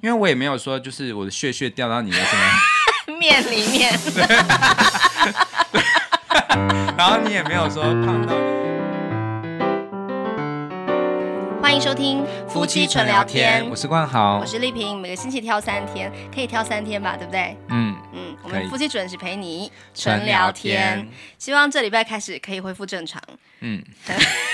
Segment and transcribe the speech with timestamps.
[0.00, 2.42] 因为我也没有说就是我的血血掉到你的什么
[3.18, 3.90] 面里面，
[6.96, 8.58] 然后你也没有说胖到你。
[11.60, 17.56] 欢迎收听夫妻纯聊天，我是冠豪，我是丽萍，每个星期挑三天，可以挑三天吧，对不对？
[17.68, 21.08] 嗯嗯，我们夫妻准时陪你纯聊天，
[21.38, 23.20] 希望这礼拜开始可以恢复正常。
[23.62, 23.82] 嗯，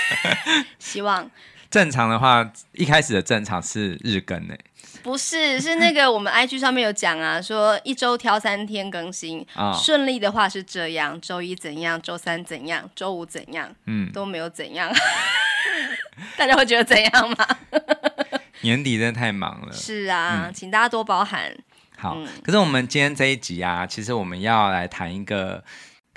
[0.79, 1.29] 希望
[1.69, 4.55] 正常的话，一开始的正常是日更呢。
[5.05, 14.91] 不是，是那个我们 IG 上面有讲啊，说一周挑三天更新，哦、顺利的话是这样，周一怎样，周三怎样，周五怎样，嗯，都没有怎样，
[16.35, 17.47] 大家会觉得怎样吗？
[18.61, 21.55] 年底真的太忙了，是啊，嗯、请大家多包涵。
[21.97, 25.63] 好，嗯、可是我们今天这一集啊，其实我们要来谈一个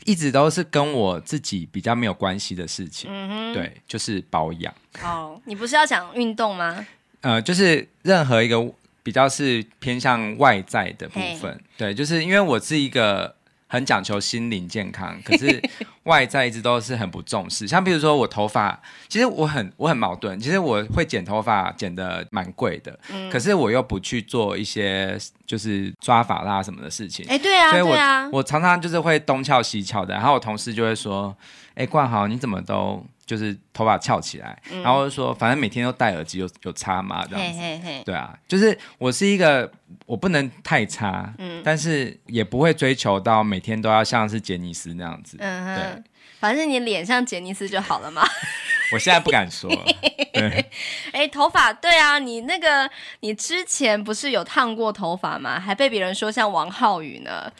[0.07, 4.75] 一直都是跟我自己比较没有关系的事情，嗯哼，对，就是保养。
[5.03, 6.87] 哦，你不是要讲运动吗？
[7.21, 8.57] 呃，就是任何一个
[9.03, 13.35] 比较是偏向外在的部分.对，就是因为我是一个
[13.67, 15.63] 很讲求心灵健康， 可是
[16.05, 17.67] 外在一直都是很不重视。
[17.67, 27.25] 像比如说我头发，其实我很我很矛盾，其实我会剪头发剪的蛮贵的，嗯、可是我又不去做一些就是抓发蜡什么的事情。
[27.29, 27.97] 哎，对啊，所以我
[28.33, 31.37] 我常常就是会东翘西翘的，然后我同事就会说
[31.75, 37.27] ：“哎，冠豪，你怎么都？”就是头发翘起来，嗯、然后就说反正每天都戴耳机，有有差吗？
[37.29, 38.03] 这样子，嘿嘿嘿。
[38.07, 39.71] 对啊，就是我是一个
[40.07, 46.03] 我不能太差，嗯，但是也不会追求到每天都要像是杰尼斯那样子，嗯哼，对，
[46.41, 48.27] 反正你脸像杰尼斯就好了嘛。
[48.95, 49.71] 我现在不敢说，
[50.33, 50.71] 对，
[51.13, 52.91] 哎、欸，头发，对啊，你那个
[53.21, 55.61] 你之前不是有烫过头发吗？
[55.61, 57.53] 还被别人说像王浩宇呢，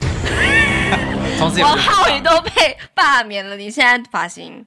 [1.61, 4.65] 王浩宇都被罢免了，你现在发型？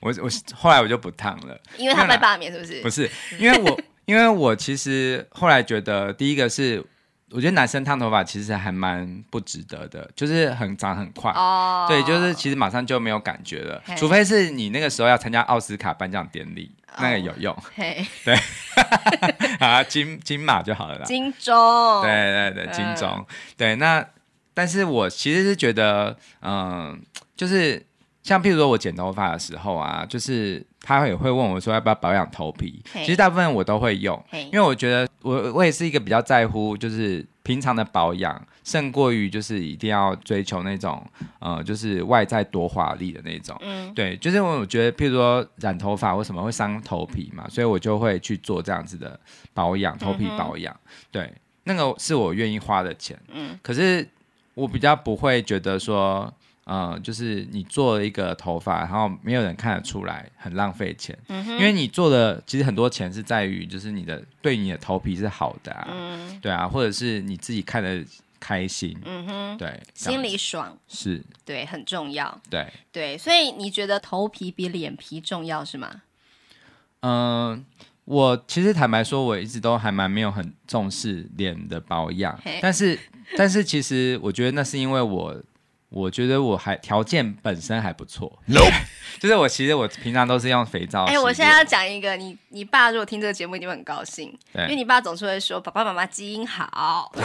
[0.00, 2.80] 我我后来我就不烫了，因为他被罢免是不是？
[2.80, 6.82] 不是，因为我 因为我其实后来觉得，第一个是
[7.30, 18.34] 我觉得男生烫头发其实还蛮不值得的，就是很长很快哦，对，就是其实马上就没有感觉了，除非是你那个时候要参加奥斯卡颁奖典礼，那个有用，对，
[19.60, 23.24] 啊金金马就好了啦，金钟，对对对，金钟，
[23.56, 24.04] 对，那
[24.54, 27.00] 但是我其实是觉得，嗯，
[27.36, 27.86] 就是。
[28.22, 32.82] 像譬如说我剪头发的时候啊，就是他也会问我说要不要保养头皮。
[32.92, 41.02] 其实大部分我都会用因为我觉得我我也是一个比较在乎，就是平常的保养胜过于就是一定要追求那种
[41.38, 43.56] 呃就是外在多华丽的那种。
[43.62, 49.18] 嗯，对，就是我觉得譬如说染头发为什么会伤头皮嘛，所以我就会去做这样子的
[49.54, 50.74] 保养，头皮保养。
[50.74, 51.32] 嗯、对，
[51.64, 53.18] 那个是我愿意花的钱。
[53.32, 54.06] 嗯，可是
[54.52, 56.30] 我比较不会觉得说。
[56.64, 61.18] 呃，就是你做了一个头发，然后没有人看得出来，很浪费钱。
[61.28, 68.04] 因为你做的其实很多钱是在于，就是你的对你的头皮是好的啊，嗯、对啊，或者是你自己看的
[68.38, 76.02] 开心，嗯哼，对，心里爽是，对，很重要，对对，所以你觉得头皮比脸皮重要是吗？
[77.00, 77.64] 嗯、呃，
[78.04, 82.96] 我其实坦白说，我一直都还蛮没有很重视脸的保养，但是
[83.36, 85.42] 但是其实我觉得那是因为我。
[85.90, 88.60] 我觉得我还条件本身还不错，No.
[89.20, 91.04] 就是我其实我平常都是用肥皂。
[91.04, 97.12] 哎、欸，我现在要讲一个，你你爸如果听这个节目一定会很高兴，对因为你爸总是会说爸爸妈妈基因好。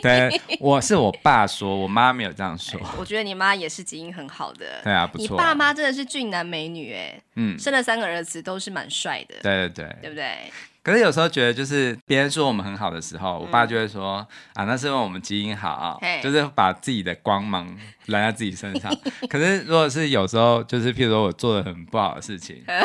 [0.00, 2.80] 对，我是我爸说，我妈没有这样说。
[2.96, 5.22] 我觉得你妈也是基因很好的，对啊，不错。
[5.22, 10.50] 你爸妈真的是俊男美女，哎，嗯，生了三个儿子都是蛮帅的，对对对，对不对？
[10.84, 16.20] 可是有时候觉得，就是别人说我们很好的时候，我爸就会说、嗯、啊，那是因为我们基因好，嘿。
[16.20, 17.64] 就是把自己的光芒
[18.06, 18.92] 揽在自己身上。
[19.30, 22.82] 可是如果是有时候，就是譬如说我做的很不好的事情， 嗯、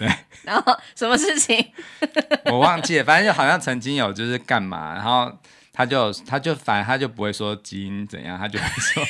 [0.00, 0.08] 对，
[0.42, 1.64] 然后什么事情？
[2.50, 5.32] 我忘记了，反正就好像曾经有就是干嘛，然后
[5.80, 9.02] 他就他就反正他就不会说基因怎样，他就会说，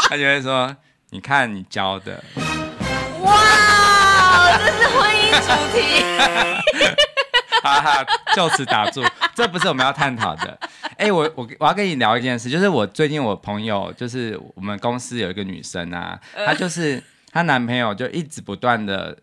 [0.08, 0.74] 他就会说，
[1.10, 2.24] 你看你教的，
[3.20, 6.02] 哇，这是婚姻主题。
[7.62, 10.58] 哈哈，就此打住，这不是我们要探讨的。
[10.96, 19.18] 哎、欸，我我我要跟你聊一件事，就是我最近我朋友，就是我们公司有一个女生啊，她就是她男朋友就一直不断的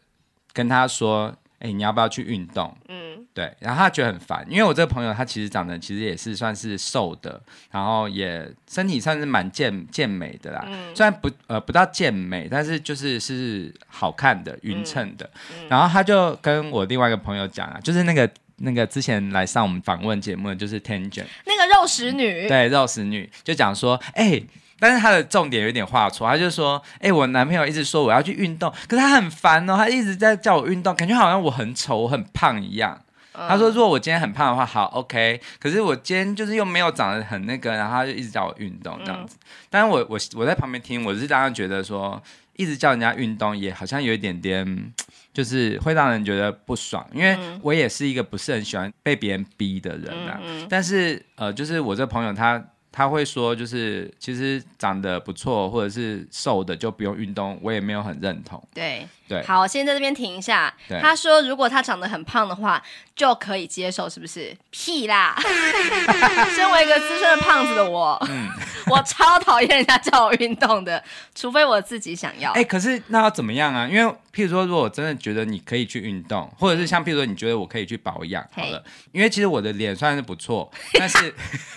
[0.53, 1.33] 跟她说，
[1.65, 2.75] 哎、欸，你要不要去运动？
[2.87, 3.05] 嗯。
[3.33, 15.29] 对，然后他觉得很烦，因为我这个朋友他其实长得其实也是算是瘦的，然后也身体算是蛮健健美的啦，嗯、虽然不呃不到健美，但是就是是好看的匀称的。
[15.67, 18.29] 然后他就跟我另外一个朋友讲啊，就是那个
[18.59, 24.41] 那个之前来上我们访问节目的就是 Tangent 那个肉食女，对肉食女就讲说，哎，
[24.79, 33.01] 但是他的重点有点画错，他就说，哎，我男朋友一直说我要去运动，可是他很烦哦，他一直在叫我运动，感觉好像我很丑我很胖一样。
[33.37, 35.39] 嗯、他说如果我今天很胖的话，好 OK。
[35.59, 39.37] 可是我今天就是又没有长得很那个，然后他就一直叫我运动这样子。
[39.41, 42.21] 嗯、但是我我我在旁边听，我是当然觉得说，
[42.57, 44.93] 一直叫人家运动也好像有一点点，
[45.33, 47.05] 就是会让人觉得不爽。
[47.13, 50.39] 因为我也是一个不是很喜欢被别人逼的人啊。
[50.43, 52.61] 嗯嗯、但是呃，就是我这朋友他。
[52.97, 58.65] 他会说，就是其实长得不错或者是瘦的就不用运动，我也没有很认同。
[58.73, 60.73] 对对，好，我先在这边停一下。
[61.01, 62.81] 他说，如果他长得很胖的话，
[63.15, 64.55] 就可以接受，是不是？
[64.69, 65.35] 屁啦！
[66.55, 68.49] 身为一个资深的胖子的我，嗯、
[68.87, 71.01] 我超讨厌人家叫我运动的，
[71.33, 72.51] 除非我自己想要。
[72.51, 73.87] 哎、欸，可是那要怎么样啊？
[73.87, 74.15] 因为。
[74.35, 78.83] 譬如说，如果我真的觉得你可以去运动，或者是像譬如说，你觉得我可以去保养，好了，
[79.13, 80.69] 因为其实我的脸算是不错，
[80.99, 81.33] 但是，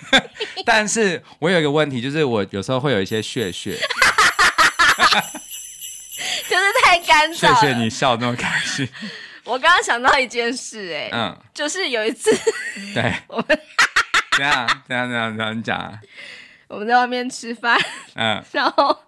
[0.66, 3.78] 但是我有一个问题，就是我有时候会有一些屑屑，
[6.48, 7.54] 就是太干燥。
[7.60, 8.88] 谢谢你笑那么开心。
[9.44, 12.30] 我刚刚想到一件事，哎，嗯，就是有一次，
[12.94, 13.58] 对， 我们
[14.36, 15.78] 怎样怎样怎样怎样你讲。
[15.78, 15.92] 啊？
[16.68, 17.78] 我们在外面吃饭，
[18.14, 18.98] 嗯，然后。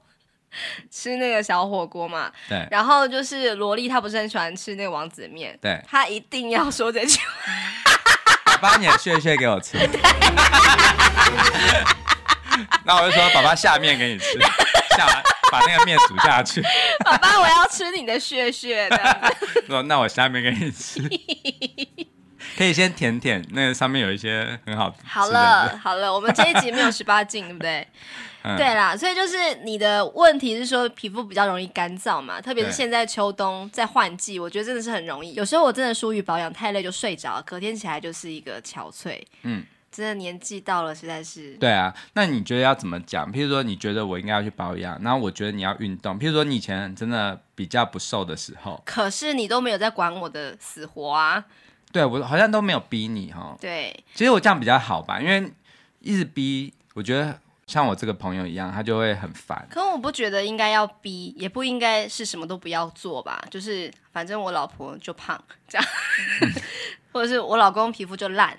[0.91, 7.21] 吃那个小火锅嘛，对，然后就是萝莉，她不是很喜欢吃那个王子面，对，她一定要说这句
[8.45, 9.79] 话，把你的屑屑给我吃，
[12.85, 14.27] 那我就说，爸爸下面给你吃，
[14.97, 16.63] 下完把那个面煮下去，
[17.05, 19.33] 爸爸我要吃你的血血的，
[19.67, 21.01] 说那我下面给你吃，
[22.57, 24.95] 可以先舔舔，那个上面有一些很好。
[25.05, 27.87] 好了好了，我们这一集没有十八禁，对不对？
[28.43, 35.35] 嗯、对啦，所以就是你的问题是说皮肤比较容易干燥嘛，特别是现在秋冬在换季，我觉得真的是很容易。
[35.35, 39.21] 有时候我真的疏于保养，太累就睡着，隔天起来就是一个憔悴。
[39.43, 41.55] 嗯，真的年纪到了，实在是。
[41.57, 43.31] 对啊，那你觉得要怎么讲？
[43.33, 46.19] 譬如说，你觉得我应该要去保养，然后我觉得你要运动。
[46.19, 51.45] 譬如说，你以前真的比较不瘦的时候，可是你都没有在管我的死活啊。
[51.93, 53.57] 对，我好像都没有逼你哈。
[53.61, 55.53] 对，其实我这样比较好吧，因为
[56.01, 57.39] 一直逼，我觉得。
[57.67, 59.65] 像我这个朋友一样，他就会很烦。
[59.71, 63.41] 可我不觉得应该要逼，也不应该是什么都不要做吧。
[63.49, 65.87] 就是反正我老婆就胖这样，
[66.43, 66.53] 嗯、
[67.13, 68.59] 或者是我老公皮肤就烂。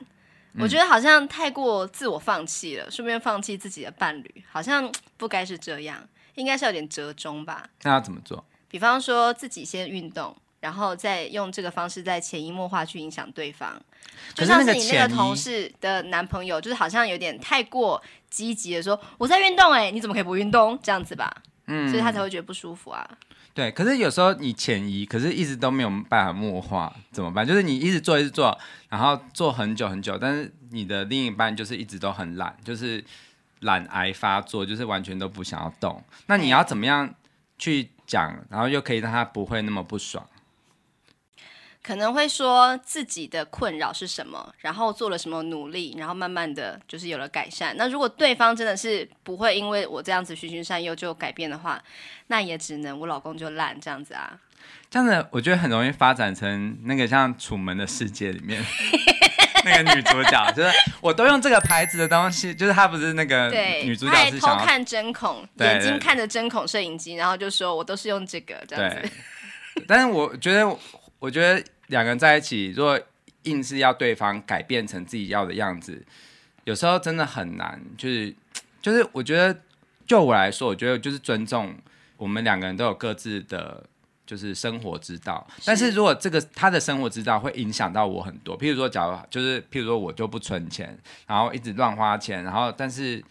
[0.54, 7.70] 嗯、我觉得好像太过自我放弃了，顺便放弃自己的伴侣，好像不该是这样，应该是有点折中吧。
[7.84, 8.44] 那要怎么做？
[8.68, 10.36] 比方说自己先运动。
[10.62, 13.82] 然后再用这个方式，在潜移默化去影响对方，
[14.36, 18.00] 就像是你那个同事的男朋友，就是好像有点太过
[18.30, 20.78] 积极的说我在运动，哎，你怎么可以不运动？
[20.84, 23.10] 这样子吧，嗯，所以他才会觉得不舒服啊。
[23.54, 27.46] 对，可是有时候你潜移，可是一直都没有办法默化，怎么办？
[27.46, 28.58] 就是你一直做，一直做，
[28.90, 33.04] 然后做很久很久，但是你的另一半就是一直都很懒，就是
[33.60, 36.02] 懒癌发作，就是完全都不想要动。
[36.28, 37.14] 那你要怎么样
[37.58, 40.26] 去讲，然后又可以让他不会那么不爽？
[41.84, 47.76] 可能会说自己的困扰是什么，然后做了什么努力，然后慢慢的就是有了改善。
[47.76, 51.82] 那如果对方真的是不会因为我这样子循循善诱就改变的话，
[52.28, 54.38] 那也只能我老公就烂这样子啊。
[54.92, 58.62] 这样子我觉得很容易发展成那个像《楚门的世界》里面
[59.66, 60.70] 那个女主角，就是
[61.02, 63.50] 我都用这个牌子的东西，就是她不是那个
[63.84, 69.10] 女主角是想偷看针孔，眼睛看着针孔摄影机，然后就说我都是用这个这样子。
[69.88, 70.78] 但是我觉得。
[71.22, 73.00] 我觉得两个人在一起，如果
[73.44, 76.04] 硬是要对方改变成自己要的样子，
[76.64, 77.80] 有时候真的很难。
[77.96, 78.36] 就是，
[78.82, 79.56] 就是我觉得，
[80.08, 81.76] 就我来说，我觉得就是尊重
[82.18, 83.84] 我们两个人都有各自的，
[84.26, 85.46] 就是生活之道。
[85.64, 93.24] 但是如果这个他的生活之道会影响到我很多，譬如说，假如就是譬如说我就不存钱，然后一直乱花钱，然后但是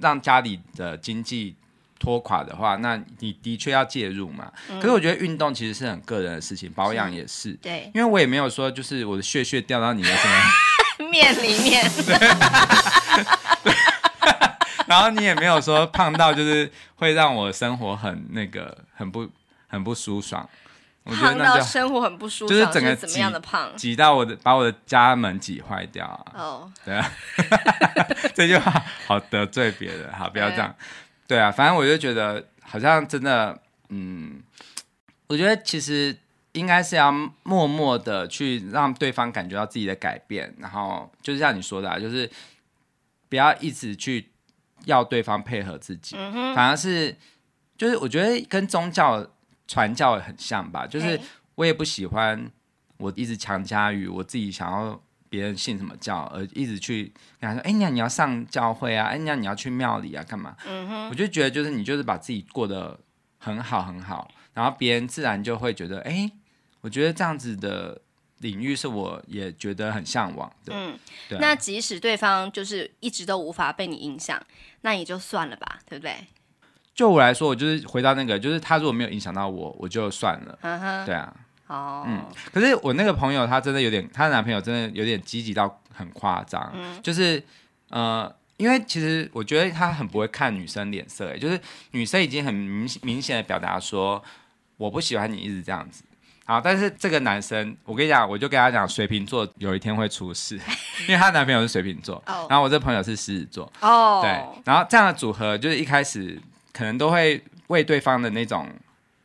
[0.00, 1.54] 让家里的经济。
[1.98, 4.50] 拖垮的话，那你的确要介入嘛。
[4.68, 7.52] 嗯、可是我觉得运动其实是很个人的事情，保养也是。
[7.54, 11.84] 对，因为我也没有说就是我的血血掉到你的什么 面里面。
[14.86, 19.28] 然后你也没有说胖到就是会让我生活很那个很不
[19.66, 20.48] 很不舒爽。
[21.04, 26.32] 我觉得那胖到生活很不舒爽，就是整个怎么样的胖，挤到我的把我的家门挤坏掉啊。
[26.34, 27.10] 哦，对啊，
[28.34, 30.74] 这句话好得罪别人，好不要这样。
[31.28, 34.42] 对啊，反正我就觉得好像真的，嗯，
[35.28, 36.16] 我觉得其实
[36.52, 42.28] 应该是要默默的去让对方感觉到自己的改变，然后就是像你说的啊，就是
[43.28, 44.30] 不要一直去
[44.86, 47.14] 要对方配合自己，嗯，反而是
[47.76, 49.24] 就是我觉得跟宗教
[49.66, 51.20] 传教很像吧，就是
[51.56, 52.50] 我也不喜欢
[52.96, 55.00] 我一直强加于我自己想要。
[55.30, 62.98] 别人信什么教，而一直去跟他说：“哎，你你要上教会啊，哎，你你要去庙里啊，干嘛？”嗯哼，我就觉得就是你就是把自己过得
[63.38, 66.30] 很好很好，然后别人自然就会觉得：“哎，
[66.80, 68.00] 我觉得这样子的
[68.38, 70.72] 领域是我也觉得很向往的。
[70.74, 71.40] 嗯，对啊。
[71.40, 74.40] 那即使对方就是一直都无法被你影响，
[74.82, 76.14] 那也就算了吧，对不对？
[76.94, 80.58] 就我来说，我就是回到那个，就是他如果没有影响到我，我就算了。
[80.62, 81.32] 嗯哼，对啊。
[81.68, 82.24] 哦，嗯。
[82.52, 86.70] 可是我那个朋友，他真的有点，她的男朋友真的有点积极到很夸张。
[86.74, 87.42] 嗯，就是
[87.90, 91.58] 呃，因为其实我觉得他很不会看女生脸色，哎，就是
[91.92, 94.22] 女生已经很明明显的表达说，
[94.76, 96.02] 我不喜欢你一直这样子。
[96.44, 100.58] 好，但是这个男生，我跟你讲，我就跟他讲，水瓶座有一天会出事，
[101.06, 102.50] 因为她男朋友是水瓶座，oh.
[102.50, 104.22] 然后我这朋友是狮子座，哦，oh.
[104.22, 104.30] 对，
[104.64, 106.40] 然后这样的组合就是一开始
[106.72, 108.66] 可能都会为对方的那种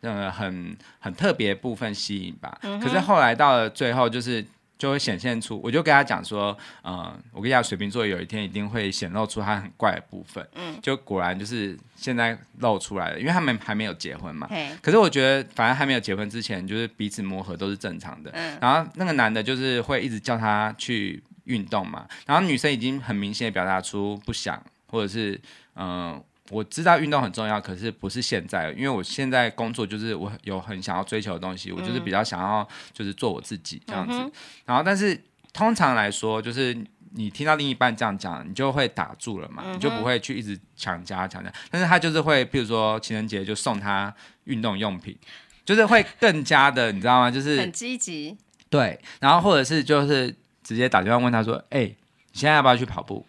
[0.03, 2.83] 呃很很特别部分吸引吧，mm hmm.
[2.83, 4.45] 可是后来到了最后就是。
[4.75, 25.39] 就会显现出，我就跟他讲说，呃，我跟你讲，水瓶座有一天一定会显露出他很怪的部分，嗯，就果然就是现在露出来了，因为他们还没有结婚嘛，嘿可是我觉得反正还没有结婚之前，就是彼此磨合都是正常的，嗯，然后那个男的就是会一直叫他去运动嘛，然后女生已经很明显的表达出不想，或者是
[25.75, 26.11] 嗯。
[26.11, 34.13] 呃我知道运动很重要，可是不是现在，因为我现在工作就是我有很想要追求的东西，嗯、我就是比较想要就是做我自己这样子。
[34.17, 34.31] 嗯、
[34.65, 35.19] 然后，但是
[35.53, 36.77] 通常来说，就是
[37.15, 41.51] 你听到另一半这样讲，你就会打住了嘛，嗯、你就不会去一直强加强加。
[41.71, 45.17] 但是他就是会，譬如说情人节就送他运动用品，
[45.63, 47.31] 就是会更加的，你知道吗？
[47.31, 48.37] 就是很积极。
[48.69, 53.25] 对，然后或者是就是直接打电话问他说：“哎、欸，你现在要不要去跑步？”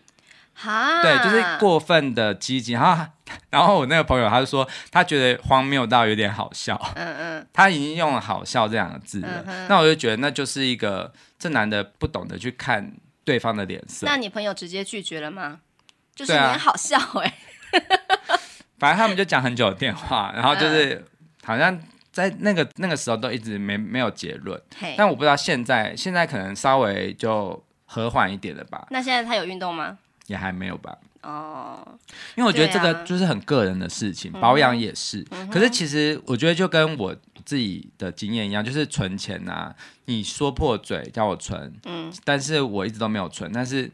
[0.55, 1.03] 哈。
[1.03, 3.07] 对，就是过分的积极，然后，
[3.51, 12.93] 然后我那个朋友他就说，他觉得荒谬到有点好笑，嗯嗯， 他已经用了“好笑”这两个字了，嗯、那我就觉得那就是一个这男的不懂得去看
[13.25, 14.07] 对方的脸色。
[14.07, 15.61] 那你朋友直接拒绝了吗？
[16.15, 17.35] 就是你很好笑哎、
[17.73, 17.81] 欸，
[18.79, 21.05] 反正他们就讲很久的电话，然后就是
[21.43, 21.77] 好像
[22.13, 24.61] 在那个那个时候都一直没没有结论，
[24.97, 28.87] 但我不知道现在现在可能稍微就和缓一点了吧。
[28.91, 29.99] 那现在他有运动吗？
[30.27, 31.99] 也还没有吧，哦，
[32.35, 35.25] 因为我觉得这个就是很个人的事情，啊、保养也是。
[35.31, 37.15] 嗯、可是其实我觉得就跟我
[37.45, 39.75] 自己的经验一样，就是存钱啊，
[40.07, 43.51] 你说破嘴叫我存，嗯，但是我一直都没有存。
[43.53, 43.91] 但是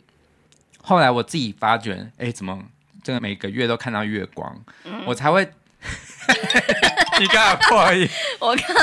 [0.83, 2.63] 后来我自己发觉，哎，怎么
[3.03, 5.49] 这个每个月都看到月光，嗯、我才会。
[7.19, 8.07] 你刚刚破音，
[8.39, 8.77] 我刚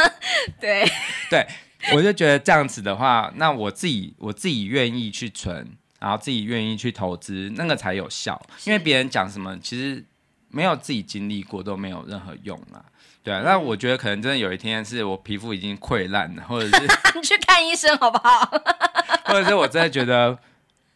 [0.60, 0.84] 对
[1.30, 1.48] 对，
[1.94, 5.78] 我就觉得这样子的话，那我自己我自己愿意去存。
[6.00, 8.42] 然后自己愿意去投资，那个才有效。
[8.66, 10.04] 因为别人讲什么，其实
[10.50, 12.84] 没有自己经历过都没有任何用啊。
[13.24, 16.84] 对啊，那、嗯、我觉得可能真的有一天是我皮肤已经溃烂了，或者是
[17.16, 18.46] 你去看医生好不好？
[19.26, 20.38] 或者是我真的觉得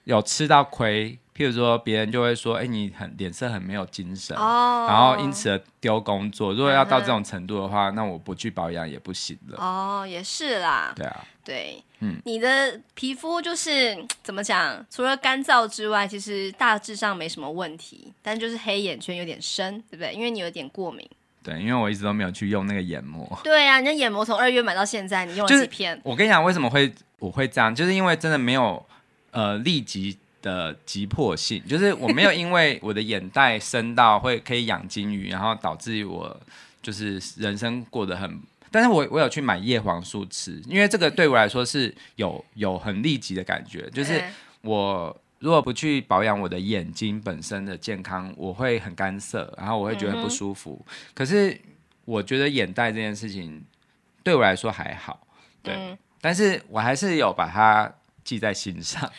[0.06, 1.18] 有吃到亏。
[1.42, 4.88] 譬如说，别人就会说：“哎、欸，你很脸色很没有精神，oh.
[4.88, 6.54] 然后因此而丢工作。
[6.54, 7.96] 如果要到这种程度的话，uh huh.
[7.96, 10.94] 那我不去保养也不行了。”哦，也是啦。
[10.96, 14.86] 对啊，对，嗯，你的皮肤就是怎么讲？
[14.92, 20.14] 除了干燥之外，其实大致上没什么问题，但就是黑眼圈有点深，对不对？
[20.14, 21.10] 因为你有点过敏。
[21.42, 23.28] 对，因为我一直都没有去用那个眼膜。
[23.44, 26.00] 对啊，你的眼膜从二月买到现在，你用了几片？
[26.04, 27.74] 我跟你讲，为什么会我会这样？
[27.74, 28.86] 就是因为真的没有
[29.32, 30.20] 呃立即。
[30.42, 36.40] 的急迫性， 就是我没有因为我的眼袋深到会可以养金鱼，然后导致我
[36.82, 44.24] 就是人生过得很，但是我我有去买叶黄素吃，因为这个对我来说是有有很立即的感觉，就是
[44.62, 50.84] 我如果不去保养我的眼睛本身的健康，我会很干涩，然后我会觉得很不舒服。
[50.88, 51.60] 嗯、可是
[52.06, 53.64] 我觉得眼袋这件事情
[54.24, 55.26] 对我来说还好，
[55.64, 57.92] 对，嗯、但是我还是有把它
[58.24, 59.12] 记在心上。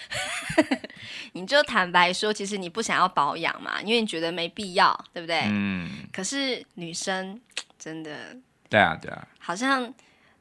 [1.32, 5.42] 你就坦白说，其实你不想要保养嘛，因为你觉得没必要，对不对？
[5.46, 5.88] 嗯。
[6.12, 7.40] 可是女生
[7.78, 8.36] 真的，
[8.68, 9.92] 对啊，对啊，好像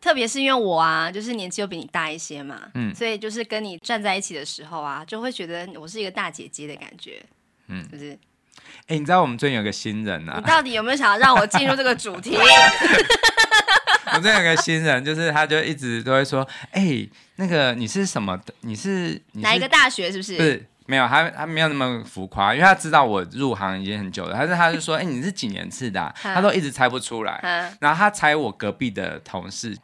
[0.01, 7.23] 特别是因为我啊，就是年纪又比你大一些嘛，嗯，所以就是跟你站在一起的时候啊，就会觉得我是一个大姐姐的感觉，
[7.67, 8.17] 嗯，就是。
[8.87, 10.35] 哎、欸，你知道我们最近有个新人啊？
[10.37, 12.37] 你到底有没有想要让我进入这个主题？
[14.21, 18.53] 我这有个新人，就是他就一直都会说，哎、欸，那个你是什么的？
[18.61, 20.11] 你是，你是哪一个大学？
[20.11, 20.37] 是不是？
[20.37, 24.35] 不是，没有，他他没有那么浮夸，因为他知道我入行已经很久了。
[24.37, 26.13] 但是他就说，哎、欸，你是几年次的、啊？
[26.21, 27.73] 他都一直猜不出来。
[27.79, 29.75] 然后他猜我隔壁的同事，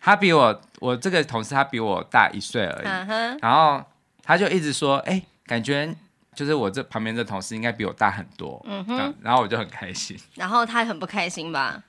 [0.00, 3.38] 他比我我这个同事他比我大一岁而已。
[3.40, 3.80] 然后
[4.24, 5.88] 他就一直说，哎、欸，感觉
[6.34, 8.60] 就是我这旁边这同事应该比我大很多。
[8.68, 10.18] 嗯哼，然后我就很开心。
[10.34, 11.80] 然后他很不开心吧？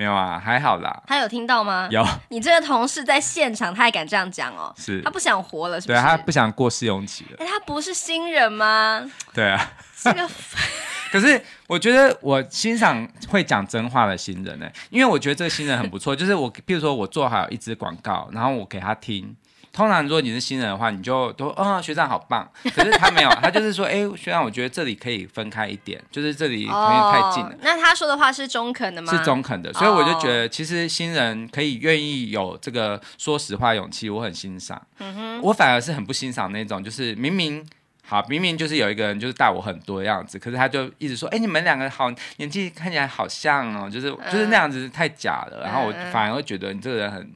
[0.00, 1.02] 没有啊，还好啦。
[1.06, 1.86] 他有听到吗？
[1.90, 2.02] 有。
[2.30, 4.74] 你这个同事在现场，他还敢这样讲哦？
[4.78, 5.02] 是。
[5.02, 5.98] 他不想活了，是不是？
[5.98, 7.36] 对，他不想过试用期了。
[7.38, 9.04] 哎，他不是新人吗？
[9.34, 9.72] 对啊。
[10.02, 10.26] 这个。
[11.12, 16.16] 可是我觉得我欣赏会讲真话的新人呢，因为我觉得这个新人很不错。
[16.16, 19.36] 就是我，比如说我做好一支广告，然后我给他听，
[19.72, 22.48] 通常如果你是新人的话，你就都哦学长好棒。
[22.74, 27.50] 可是他没有， 他就是说，哎、欸，学长，我觉得这里可以分开一点，就是这里有点太近了。
[27.50, 29.12] 哦、那他说的话是中肯的吗？
[29.16, 34.80] 是中肯的，所以我就觉得，其实新人可以愿意有这个说实话勇气，我很欣赏。
[34.98, 37.66] 嗯哼，我反而是很不欣赏那种，就是明明。
[38.02, 47.30] 好，明明就是有一个人就是大我很多的样子，可是他就一直说，哎、欸，你们两个好年纪看起来好像哦，就是、嗯、就是那样子太假了，然后我反而会觉得你这个人很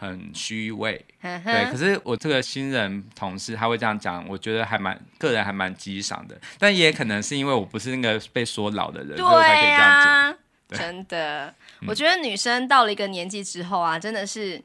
[0.00, 1.70] 很虚伪，嗯、对。
[1.70, 10.36] 可是我这个新人同事他会这样讲，我觉得还蛮个人还蛮激赏的，但也可能是因为我不是那个被说老的人，对呀、啊，所以我才可以这样
[10.70, 10.78] 讲。
[10.78, 11.54] 真的，
[11.86, 14.60] 我觉得女生到了一个年纪之后啊，真的是。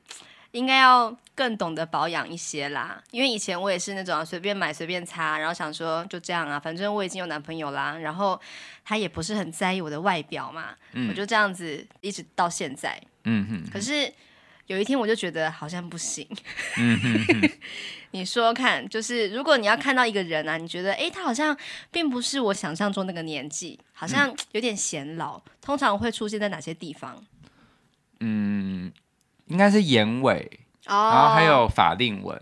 [0.52, 8.40] 应该要更懂得保养一些啦，因为以前我也是那种随便买随便擦，然后想说就这样啊，反正我已经有男朋友啦，然后
[8.86, 12.98] 他也不是很在意我的外表嘛，嗯、我就这样子一直到现在。
[13.26, 13.70] 嗯哼，哼。
[13.70, 14.10] 可是
[14.68, 16.28] 有一天我就觉得好像不行。
[16.78, 17.50] 嗯哼，哼。
[18.12, 21.58] 你说看，就是如果你要看到一个人啊，你觉得哎，他好像
[21.92, 27.24] 并不是我想象中那个年纪，好像有点显老，嗯、通常会出现在哪些地方？
[28.20, 28.92] 嗯。
[29.48, 30.40] 应该是眼尾
[30.88, 32.42] ，oh, 然后还有法令纹。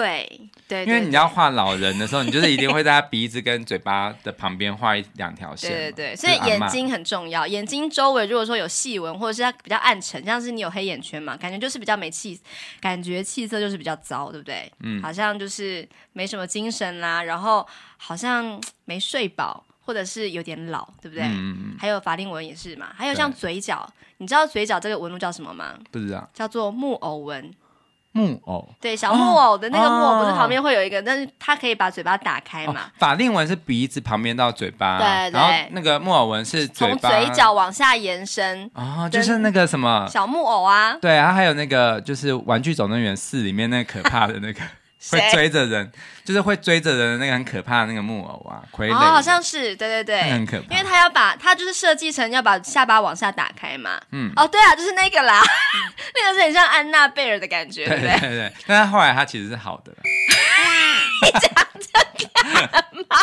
[0.00, 5.70] 对对，因为你要画老人的时候，你就是一定会在他鼻子跟嘴巴的旁边画一两条线。
[5.70, 7.46] 对对对，所以眼睛很重要。
[7.46, 12.38] 眼睛周围如果说有细纹，或者是它比较暗沉，像是你有黑眼圈嘛，感觉就是比较没气，
[12.80, 14.70] 感觉气色就是比较糟，对不对？
[14.80, 21.24] 嗯，好像就是没什么精神啦，然后好像没睡饱，或者是有点老，对不对？
[21.24, 21.76] 嗯嗯。
[21.78, 23.88] 还有法令纹也是嘛，还有像嘴角。
[24.18, 25.74] 你知道嘴角这个纹路叫什么吗？
[25.90, 27.54] 不知道，叫做木偶纹。
[28.16, 32.72] 木偶，对，小木偶的那个木偶，不是旁边会有一个，哦、但是它可以把嘴巴打开嘛。
[32.72, 35.38] 哦、法令纹是鼻子旁边到嘴巴，对对。
[35.38, 38.70] 然后那个木偶纹是从嘴角往下延伸。
[38.72, 40.94] 哦，就是那个什么小木偶啊。
[40.94, 44.60] 对，然后还有那个就是《玩具总动员四》里面那个可怕的那个。
[45.10, 45.90] 会追着人，
[46.24, 48.92] 就是会追着人的那个很可怕的那个木偶啊，傀儡。
[48.92, 50.74] 哦，好像是，对对对，很可怕。
[50.74, 54.00] 因为他要把，他就是设计成要把下巴往下打开嘛。
[54.12, 54.32] 嗯。
[54.36, 55.40] 哦，对啊，就是那个啦，
[56.14, 58.18] 那个是很像安娜贝尔的感觉，对不对？
[58.20, 58.52] 对对。
[58.66, 59.92] 但是后来他其实是好的。
[61.22, 61.40] 你讲
[61.80, 63.16] 这干嘛？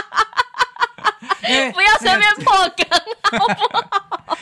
[1.74, 2.88] 不要随便破梗，
[3.38, 4.38] 好不好？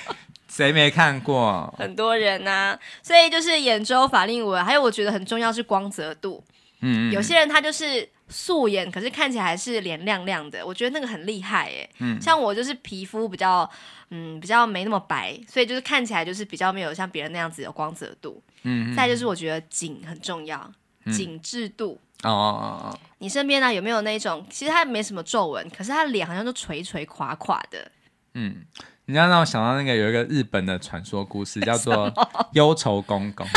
[0.48, 1.74] 谁没看过？
[1.80, 6.44] 很多人呐，所以就是眼周、法令纹，还有我觉得很重要是光泽度。
[6.82, 11.90] 嗯，有些人他就是素颜，可是看起来还是脸亮亮的，我觉得那个很厉害哎。
[12.00, 13.70] 嗯，像我就是皮肤比较，
[14.10, 18.42] 嗯，比较没那么白，所以就是看起来就是比较没有像别人那样子有光泽度。
[18.64, 20.72] 嗯，再就是我觉得紧很重要，
[21.12, 22.00] 紧致度。
[22.24, 23.00] 哦哦哦。
[23.20, 27.92] 你身边呢有没有那种，其实他没什么皱纹，可是他脸好像都垂垂垮垮的。
[28.34, 28.66] 嗯，
[29.06, 32.12] 你要让我想到那个有一个日本的传说故事，叫做
[32.54, 33.46] 忧愁公公。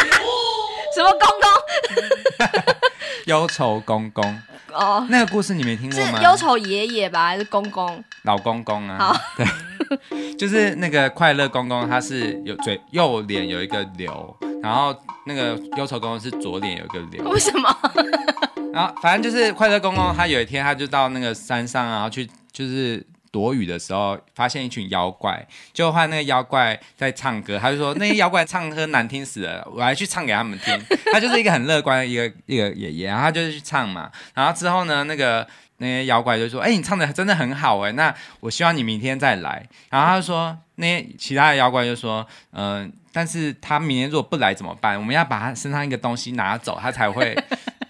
[0.95, 2.75] 什么公公？
[3.27, 4.25] 忧愁公公
[4.73, 6.23] 哦，oh, 那个故事你没听过吗？
[6.23, 8.03] 忧愁爷爷吧，还是公公？
[8.23, 14.95] 老公公啊，好 对，就是那个快乐公公，他是有嘴右脸有一个瘤，然后
[15.27, 17.31] 那个忧愁公公是左脸有一个瘤。
[17.31, 17.77] 为什么？
[18.73, 23.05] 然后反正就是快乐公公，他有一天他就到那个山上，然后去就是。
[23.35, 30.81] 躲雨的时候，发现一群妖怪，就换那个妖怪在唱歌，他就说那些妖怪唱歌难听死了，我还去唱给他们听。
[31.13, 34.09] 他就是一个很乐观的一个一个爷爷，然后他就是去唱嘛。
[34.35, 35.45] 然后之后呢，那个
[35.79, 44.97] 那些妖怪就说：“哎、你唱的真的很好哎，那我希望你明天再来。”然后他就说，那些其他的妖怪就说：“嗯、但是他明天如果不来怎么办？
[44.97, 47.37] 我们要把他身上一个东西拿走，他才会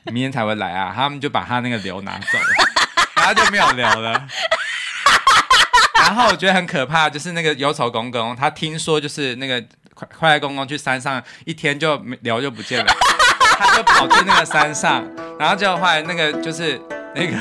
[0.04, 2.64] 明天才会来啊。”他们就把他那个瘤拿走了，
[3.16, 4.26] 然后就没有瘤了。
[6.14, 9.60] 然后我觉得很可怕，就是那个忧愁公公，他听说就是那个
[9.94, 12.94] 快快乐公公去山上一天就瘤就不见了，
[13.58, 15.04] 他就跑去那个山上，
[15.40, 16.80] 然后就后来那个就是
[17.16, 17.36] 那个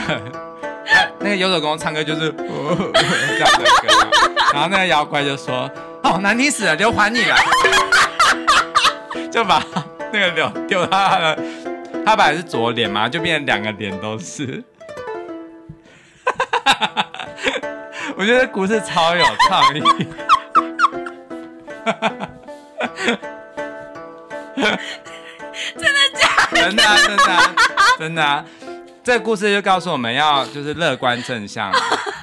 [1.21, 4.09] 那个忧愁公公唱歌就是哦这样的歌，
[4.51, 5.69] 然后那个妖怪就说
[6.01, 7.35] 哦难听死了，就还你了，
[9.31, 9.63] 就把
[10.11, 11.39] 那个柳丢到他的，
[12.03, 14.63] 他本来是左脸嘛，就变成两个脸都是。
[18.15, 19.79] 我觉得故事超有创意，
[25.75, 26.61] 真的假的？
[26.61, 27.55] 真的啊，真的啊，
[27.99, 28.45] 真的啊！
[29.03, 31.71] 这个故事就告诉我们要就是乐观正向，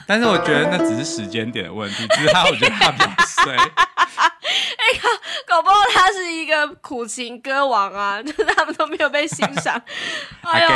[0.06, 3.10] 但是我觉得那只是时间点的问题，只是他我觉得他比较
[3.44, 3.56] 衰。
[3.60, 3.62] 哎
[4.94, 5.02] 呀，
[5.46, 9.82] 搞不好他是一个苦情歌王啊，就是他们都没有被欣赏。
[10.42, 10.68] 哎呦，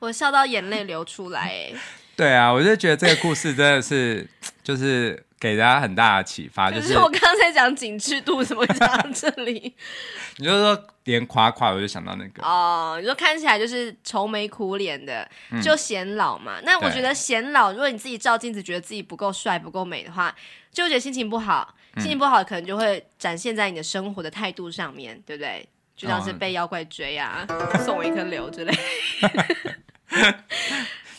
[0.00, 1.72] 我笑到眼泪流出来，哎。
[2.16, 4.26] 对啊，我就觉得这个故事真的是，
[4.62, 9.74] 就是给大家很大的启发，就是我刚刚在讲紧致度，怎么会讲到这里？
[10.38, 15.28] 你就说连垮垮，我就想到那个哦，你说看起来就是愁眉苦脸的，
[15.62, 16.60] 就显老嘛。
[16.60, 20.34] 嗯、那我觉得显老，如果你自己照镜子觉得自己不够帅、不够美的话，
[20.72, 25.68] 就觉得心情不好，心情不好可能就会展现在你的生活的态度上面，对不对？
[25.96, 28.74] 就像是被妖怪追啊，哦、送我一颗瘤之类。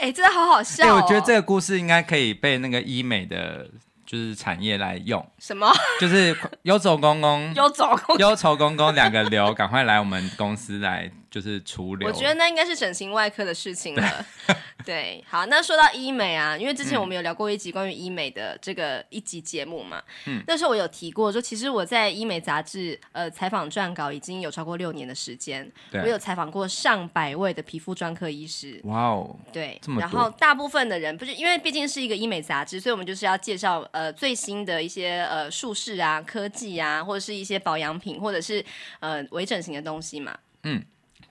[0.06, 1.02] 哎、欸，真的好好笑、哦！
[1.02, 3.68] 我觉得这个故事应该可以被那个医美的。
[4.06, 5.68] 就是产业来用 什么？
[6.00, 11.12] 就是忧愁 公公、忧愁公、忧愁公公两个流，赶快来我们公司来。
[11.36, 14.26] 就是除瘤，我觉得那应该是整形外科的事情了。
[14.86, 28.80] 对，好，那说到医美啊，因为之前我们有聊过一集关于医美的这个一集节目嘛，嗯，那时候我有提过说，其实我在医美杂志呃采访撰稿已经有超过六年的时间，对我有采访过上百位的皮肤专科医师。
[28.86, 38.64] 哇哦，对，然后大部分的人不是因为毕竟是一个医美杂志，所以我们就是要介绍呃最新的一些呃术式啊、科技啊，或者是一些保养品，或者是
[39.02, 40.82] 呃微整形的东西嘛，嗯。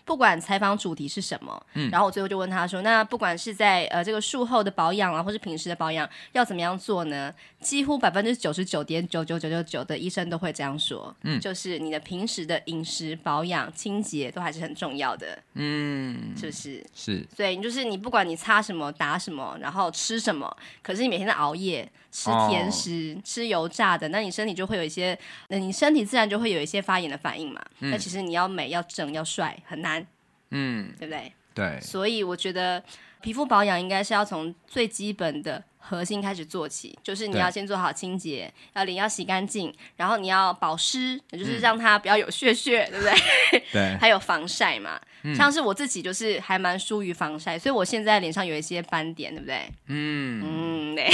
[0.04, 16.84] 不管采访主题是什么，嗯，然后我最后就问他说：“那不管是在呃这个术后的保养啊，或是平时的保养，要怎么样做呢？”几乎百分之九十九点九九九九九的医生都会这样说，嗯，就是你的平时的饮食、保养、清洁都还是很重要的，嗯，是不是？
[16.94, 27.60] 是，所以就是你不管你擦什么、打什么，然后吃什么，可是你每天在熬夜、吃甜食、哦、吃油炸的，那你身体就会有一些，那你身体自然就会有一些发炎的反应嘛。
[27.80, 30.06] 嗯、那其实你要美、要正、要帅很难。
[30.52, 31.32] 嗯，对不对？
[31.52, 32.80] 对，所以我觉得
[33.20, 43.62] 皮肤保养应该是要从最基本的核心开始做起，就是你要先做好清洁，对要脸要洗干净，然后你要保湿，也就是让它不要有屑屑，嗯、对不对？
[43.72, 49.68] 对，还有防晒嘛，嗯、像是我自己就是还蛮疏于防晒，所以我现在脸上有一些斑点，对不对？
[49.86, 51.10] 嗯嗯，对，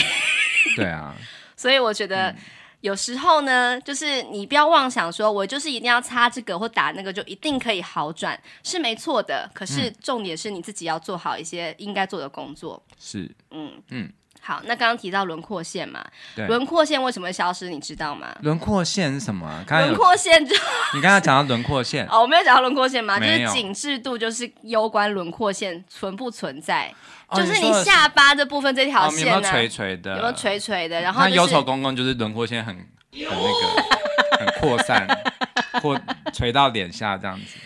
[0.76, 1.14] 对啊，
[1.56, 2.30] 所以我觉得。
[2.30, 2.36] 嗯
[2.80, 9.46] 有时候呢，就是你不要妄想说，我就是一定要擦这个或打那个就一定可以好转，是没错的。
[9.52, 12.82] 可是重点是你自己要做好一些应该做的工作。
[12.98, 14.10] 是，嗯嗯。
[14.40, 16.04] 嗯好，那刚刚提到轮廓线嘛，
[16.48, 17.68] 轮廓线为什么会消失？
[17.68, 18.34] 你知道吗？
[18.40, 19.64] 轮廓线是什么啊？
[19.68, 20.54] 轮廓线就
[20.94, 23.18] 你刚刚讲到轮廓线哦，我没有讲到轮廓线吗？
[23.20, 26.92] 就是紧致度，就是攸关轮廓线存不存在，
[27.28, 30.16] 哦、就是你下巴这部分这条线呢、啊哦，有没有垂垂的？
[30.16, 31.00] 有没有垂垂的？
[31.00, 35.06] 然后、就是、那忧愁公公就是轮廓线很很那个很扩散，
[35.82, 36.00] 或
[36.32, 37.56] 垂到脸下这样子。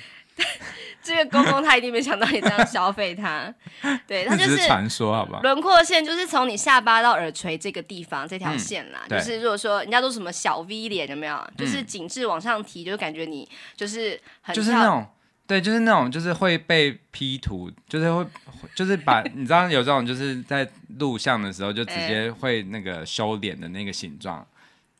[1.05, 3.55] 这个公公他一定没想到你这样消费他，
[4.09, 5.43] 对，他就是传说，好不好？
[5.43, 11.37] 轮廓线就是从你下巴到耳垂这个地方这条线啦，嗯、就是如果说人家都什么小 V 脸有没有？
[11.37, 15.07] 嗯、就是紧致往上提，就感觉你就是很就是那种
[15.47, 18.27] 对，就是那种就是会被 P 图，就是会
[18.75, 20.67] 就是把你知道有这种就是在
[20.99, 24.45] 录像的时候就直接会那个修脸的那个形状。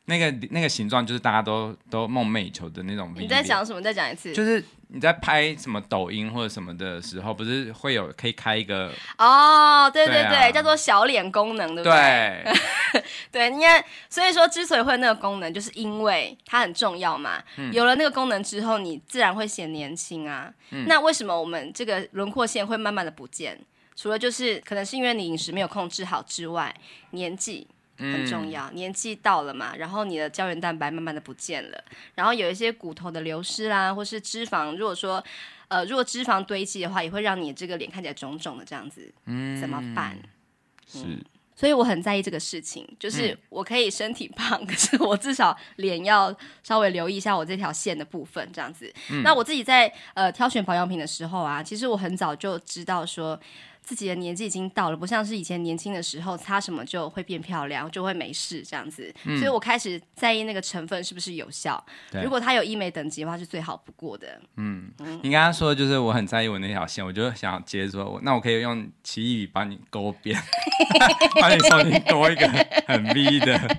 [0.07, 3.11] 那个那个形状就是大家都都梦寐以求的那种。
[3.17, 3.81] 你在讲什么？
[3.81, 4.35] 再讲一次。
[4.35, 4.63] 就是
[4.95, 12.45] 你在拍什么抖音或者什么的时候，不是会有可以开一个哦，对对对，对啊、叫做小脸功能，对不对？
[12.93, 17.43] 对， 对，你看，所以说之所以会有那个功能，就是因为它很重要嘛。
[17.57, 20.49] 嗯、有了那个功能之后，你自然会显年轻啊。
[20.71, 23.59] 嗯、那为什么我们这个轮廓线会慢慢的不见？
[23.97, 26.73] 除了就是可能是因为你饮食没有控制好之外，
[27.11, 27.67] 年纪。
[27.97, 35.23] 很重要，嗯、年纪到了嘛，然后你的胶原蛋白慢慢的不见了，然后有一些骨头的流失啦，或是脂肪，如果说，
[35.69, 40.19] 呃，如果脂肪堆积的话，也会让你这个脸看起来肿肿的这样子，嗯，怎么办？
[40.87, 41.23] 是、嗯，
[41.55, 48.93] 所以我很在意这个事情，就是我可以身体胖，嗯、可是我至少脸要稍微留意一下我这条线的部分，这样子。
[49.11, 53.39] 嗯、那我自己在呃挑选保养品的时候啊，其实我很早就知道说。
[53.85, 59.15] 自己的年纪已经到了，不像是以前年轻的时候，擦什么就会变漂亮，就会没事这样子。
[59.25, 61.85] 嗯、所以我开始在意那个成分是不是有效。
[62.11, 64.41] 对如果它有医美等级的话，是最好不过的。
[64.57, 70.41] 嗯，嗯你刚刚说的就是我很在意我那条线，我就想要接着说，那我可以用奇异笔帮你勾边，
[71.41, 72.49] 帮你重新勾一个
[72.87, 73.79] 很 V 的。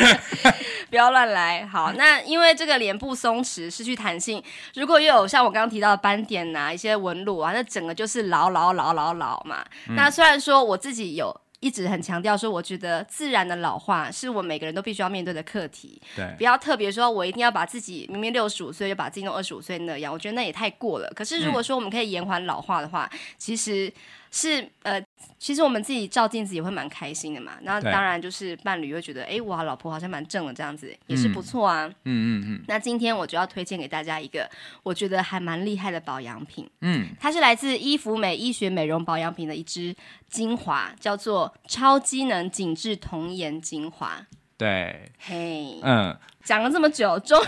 [0.90, 1.92] 不要乱来，好。
[1.92, 4.42] 那因为这个脸部松弛、失去弹性，
[4.74, 9.64] 如果又有像我刚刚提到的斑点呐、啊、一些纹路啊，那整个就是老老老老老嘛。
[9.88, 16.00] 嗯、那虽然说我自己有一直很强调说，我觉得自然的老化是我每个人都必须要面对的课题。
[16.16, 21.10] 对，不要特别说我一定要把自己明明六十五岁就把自己弄二十五岁那样，我觉得那也太过了。
[21.14, 23.92] 可是如果说我们可以延缓老化的话，嗯、其实。
[24.30, 25.02] 是呃，
[25.38, 27.52] 其实我们自己照镜子也会蛮开心的嘛。
[27.62, 31.86] 那当然就是伴侣会觉得，哎对，哇，老婆好像蛮正的这样子，也是不错啊。
[31.86, 32.64] 嗯嗯嗯。
[32.68, 34.48] 那今天我就要推荐给大家一个
[34.82, 36.68] 我觉得还蛮厉害的保养品。
[36.80, 37.08] 嗯。
[37.18, 39.94] 它是来自伊芙美医学美容保养品的一支
[40.28, 44.26] 精华，叫做超机能紧致童颜精华。
[44.56, 46.14] 对，嘿，嗯，
[46.44, 47.46] 讲了这么久，终于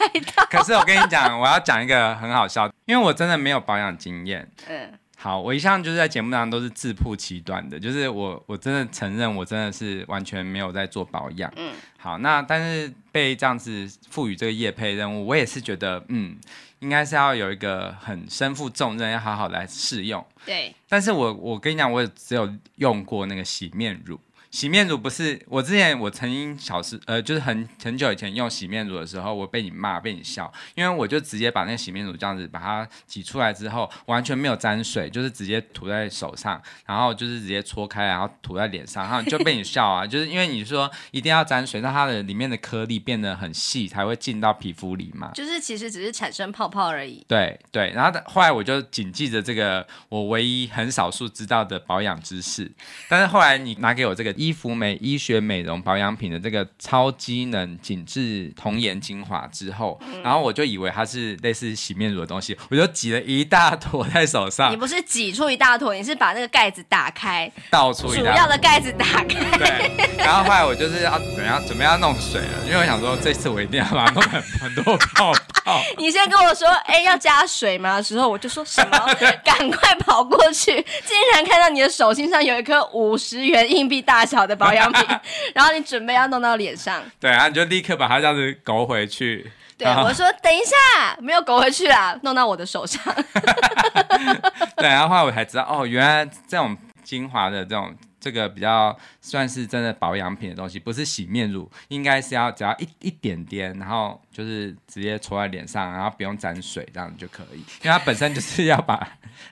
[0.00, 0.44] 来到。
[0.46, 4.50] 可是我跟你讲，我要讲一个很好笑，因为我真的没有保养经验。
[4.68, 11.52] 嗯，好，我一向就是在节目上都是自曝其短的，就是我我真的承认我真的是完全没有在做保养。
[11.56, 16.38] 嗯，好，那但是被这样子赋予这个业配任务，我也是觉得，嗯，
[16.78, 20.24] 应该是要有一个很身负重任，要好好来试用。
[20.46, 24.20] 对，但是我我跟你讲，我也只有用过那个洗面乳。
[24.50, 47.22] 洗面乳不是我之前我曾经小时呃就是很很久以前用洗面乳的时候，我被你骂被你笑，因为我就直接把那个洗面乳这样子把它挤出来之后，完全没有沾水，就是直接涂在手上，然后就是直接搓开，然后涂在脸上，然后就被你笑啊， 就是因为你说一定要沾水，让它的里面的颗粒变得很细才会进到皮肤里嘛，就是其实只是产生泡泡而已。
[47.28, 52.72] 对对，然后后来我就谨记着这个我唯一很少数知道的保养知识，
[53.10, 54.37] 但是后来你拿给我这个。
[54.38, 64.70] 伊芙美医学美容保养品的这个超机能紧致童颜精华之后，嗯、然后我就以为它是类似洗面乳的东西， 我就挤了一大坨在手上。
[64.72, 69.58] 你不是挤出一大坨，你是把那个盖子打开，倒出一大坨，主要的盖子打开。
[69.58, 75.32] 对，然后后来我就是要怎么样准备要弄水了，因为我想说这次我一定要把它弄很很多泡
[75.64, 75.82] 泡。
[75.96, 77.96] 你先跟我说，哎，要加水吗？
[77.96, 78.98] 的时候我就说什么？
[79.44, 80.72] 赶快跑过去，
[81.04, 84.27] 竟然看到你的手心上有一颗五十元硬币大。
[84.28, 85.02] 小的保养品，
[85.54, 89.50] 然后你准备要弄到脸上，对啊，你就立刻把它这样子勾回去。
[89.78, 93.00] 对，我说等一下，没有勾回去啦，弄到我的手上。
[94.76, 108.96] 对，然后后来我才知道，哦，原来这种精华的这种这个比较算是真的保养品的东西，不是洗面乳，应该是要只要一一点点，然后就是直接搓在脸上，然后不用沾水，这样就可以，因为它本身就是要把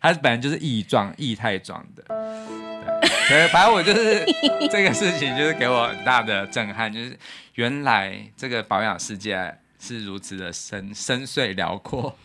[0.01, 2.03] 它本来就是液状液态状的。
[3.29, 4.25] 对，反正我就是
[4.70, 7.18] 这个事情，就是给我很大的震撼，就是
[7.55, 12.16] 原来这个保养世界是如此的深深邃辽阔。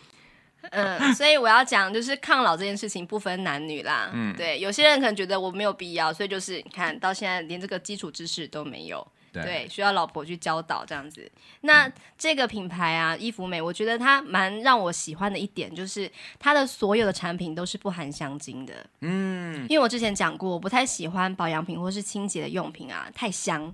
[0.69, 4.11] 嗯，所以我要讲，就是抗老这件事情不分男女啦。
[4.13, 9.05] 嗯，对，有些人可能觉得我没有必要，所以就是你看到现在连这个基础知识都没有。
[9.31, 11.29] 对，对，需要老婆去教导这样子。
[11.61, 18.73] 那这个品牌啊，伊芙美，我觉得它蛮让我喜欢的一点，就是它的所有的产品都是不含香精的。
[19.01, 23.73] 嗯，因为我之前讲过，我不太喜欢保养品或是清洁的用品啊，太香，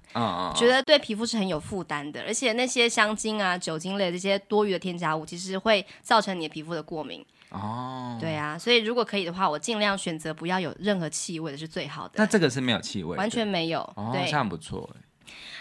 [0.55, 2.21] 觉得对皮肤是很有负担的。
[2.23, 7.25] 而且那些香精啊、酒精类这些多余的添加物，其实会造成你的皮肤的过敏。
[7.49, 12.15] 哦，对啊，所以如果可以的话，我尽量选择不要有任何气味的是最好的。
[12.17, 14.89] 那这个是没有气味，完全没有，哦，对，这样不错。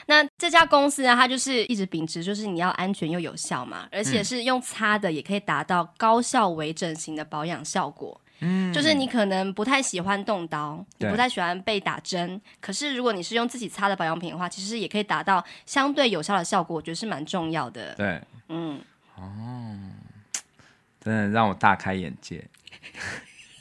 [0.07, 8.21] 那这家公司呢，它就是一直秉持，就是你要安全又有效嘛，而且是用擦的也可以达到高效微整形的保养效果。
[8.41, 17.95] 嗯，就是你可能不太喜欢动刀，你不太喜欢被打针，可是如果你是用自己擦的保养品的话，其实也可以达到相对有效的效果，我觉得是蛮重要的。
[17.95, 18.79] 对，嗯，
[19.17, 19.23] 哦，
[21.01, 22.47] 真的让我大开眼界。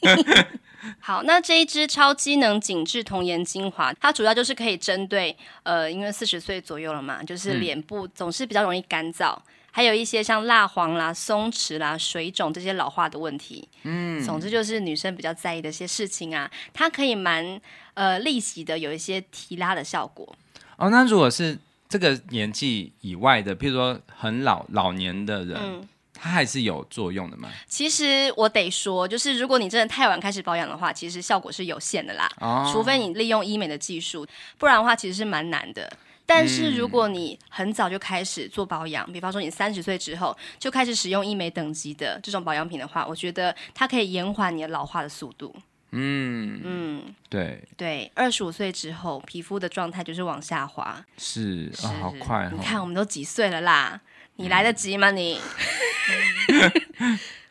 [1.00, 13.67] 好，那这一支超机能紧致童颜精华，它主要就是可以针对呃，因为四十岁左右了嘛，就是脸部总是比较容易干燥，嗯、还有一些像蜡黄啦、松弛啦、水肿这些老化的问题。
[13.84, 17.60] 嗯，总之就是女生比较在意的一些事情啊，它可以蛮
[17.93, 20.36] 呃立即的有一些提拉的效果。
[20.78, 25.58] 哦，那如果是这个年纪以外的，譬如说很老老年的人。
[25.60, 27.49] 嗯它还是有作用的吗？
[27.67, 32.30] 其实我得说，就是如果你真的太晚开始保养的话，其实效果是有限的啦。
[32.39, 34.25] 哦，除非你利用医美的技术，
[34.58, 35.91] 不然的话其实是蛮难的。
[36.25, 45.56] 但是如果你很早就开始做保养，嗯、比方说你三十岁之后就开始使用医美等级的这种保养品的话，我觉得它可以延缓你的老化的速度。
[45.91, 51.06] 嗯嗯，对对，二十五岁之后皮肤的状态就是往下滑。
[51.17, 52.49] 是啊，哦，好快哦！
[52.54, 54.01] 你看我们都几岁了啦？
[54.38, 55.12] 你来得及吗？
[55.12, 55.39] 你？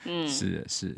[0.04, 0.94] 嗯，是是，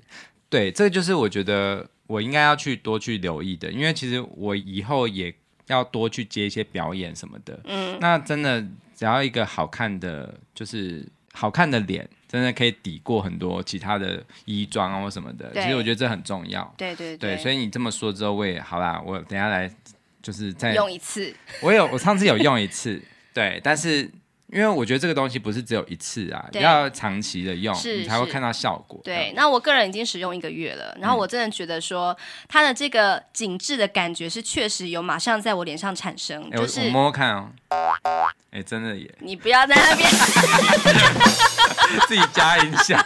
[0.51, 5.33] 对，这个就是我觉得我应该要去多去留意的，因为其实我以后也
[5.69, 7.59] 要多去接一些表演什么的。
[7.65, 8.61] 嗯，那真的
[8.97, 15.53] 只要一个好看的，就是好看的脸，真的可以抵过很多其他的衣装啊或什么的。
[15.55, 16.75] 其实我觉得这很重要。
[16.77, 19.73] 对对对，对，所以你这么说之后，我也好啦，我等下来
[20.21, 21.33] 就是再用一次。
[21.63, 23.01] 我有，我上次有用一次，
[23.33, 24.11] 对，但是。
[24.53, 29.01] 因为我觉得这个东西不是只有一次啊，对要长期的用，你才会看到效果。
[29.03, 32.17] 对，那我个人已经使用一个月了，然后我真的觉得说
[32.49, 36.49] 它的这个紧致的感觉是确实有马上在我脸上产生。
[36.53, 37.51] 就是摸摸看哦，
[38.53, 39.13] 哎，真的耶！
[39.19, 40.09] 你不要在那边
[42.07, 42.97] 自己加音效。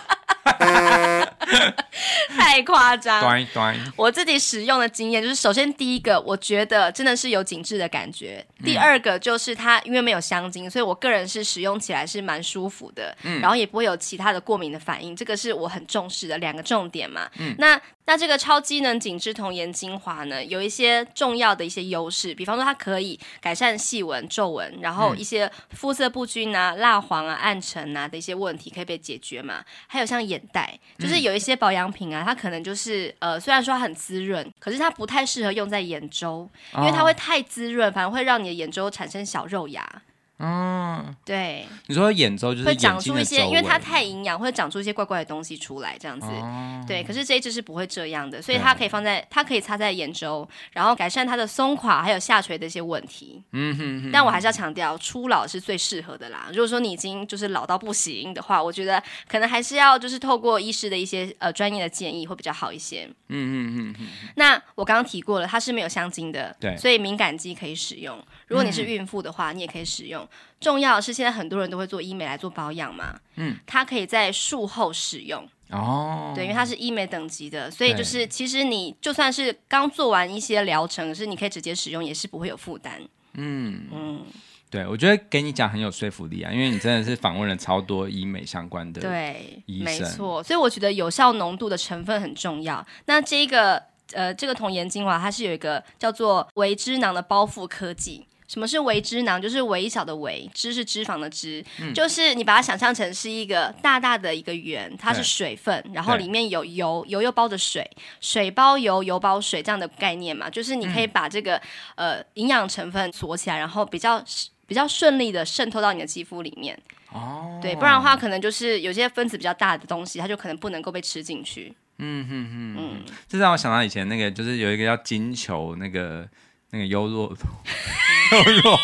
[2.36, 3.20] 太夸张。
[3.20, 3.76] 端端。
[3.96, 17.30] 我自己使用的经验就是，首先第一个，我觉得真的是有紧致的感觉；第二个就是它因为没有香精，所以我个人是使用起来是蛮舒服的，嗯，然后也不会有其他的过敏的反应，这个是我很重视的两个重点嘛。
[17.38, 17.80] 嗯，那。
[18.06, 29.64] 那这个超机能紧致童颜精华呢，有一些重要的一些优势，比方说它可以改善细纹、皱纹，然后一些肤色不均啊、蜡黄啊、暗沉啊的一些问题可以被解决嘛。
[29.86, 40.02] 还有像眼袋，就是有一些保养品啊，它可能就是呃，虽然说它很滋润，可是它不太适合用在眼周，因为它会太滋润，反而会让你的眼周产生小肉芽。
[40.42, 46.26] 嗯，对，你说眼周就是会长出一些，因为它太营养，会长出一些怪怪的东西出来，这样子。
[46.28, 53.42] 哦、对，可是这一只是不会这样的，所以它可以放在，它可以擦在眼周，然后改善它的松垮还有下垂的一些问题。
[53.52, 54.10] 嗯哼，哼。
[54.10, 56.46] 但我还是要强调，初老是最适合的啦。
[56.48, 63.06] 如果说你已经就是老到不行的话，我觉得可能还是要就是透过医师的一些呃专业的建议会比较好一些。
[63.28, 64.06] 嗯嗯嗯。
[64.36, 68.18] 那我刚刚提过了，它是没有香精的，对，所以敏感肌可以使用。
[68.50, 70.28] 如果你是孕妇的话，嗯、你也可以使用。
[70.58, 83.00] 重要的是，现在很多人都会做医美来做保养嘛，嗯，它可以在术后使用哦，对，因为它是医美等级的，所以就是其实你就算是刚做完一些疗程，可是你可以直接使用，也是不会有负担。
[83.34, 84.24] 嗯嗯，
[84.68, 92.84] 对，我觉得给你讲很有说服力啊，因为你真的是访问了超多医美相关的对医生，没错，所以我觉得有效浓度的成分很重要。
[93.06, 93.80] 那这个
[94.12, 98.26] 呃，这个童颜精华它是有一个叫做维脂囊的包覆科技。
[98.50, 99.40] 什么是微脂囊？
[99.40, 107.88] 就是微小的微，脂是脂肪的脂，嗯、就是你把它想象成是一个大大的一个圆，它是水分，然后里面有油，油又包着水，
[108.20, 111.54] 水包油，油包水这样的概念嘛，就是你可以把这个、
[111.94, 114.20] 嗯、呃营养成分锁起来，然后比较
[114.66, 116.76] 比较顺利的渗透到你的肌肤里面。
[117.12, 121.72] 哦，对，不然的话可能就是有些分子比较大的东西，它就可能不能够被吃进去。
[121.98, 126.28] 嗯哼哼，嗯，这让我想到以前那个，就是有一个叫金球那个。
[126.70, 127.36] 那个优酪乳，
[128.32, 128.78] 优酪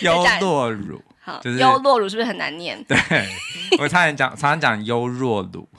[0.00, 2.82] 优酪乳，好，就是优酪乳是不是很难念？
[2.84, 2.98] 对，
[3.78, 5.68] 我差点讲，常常讲优酪乳。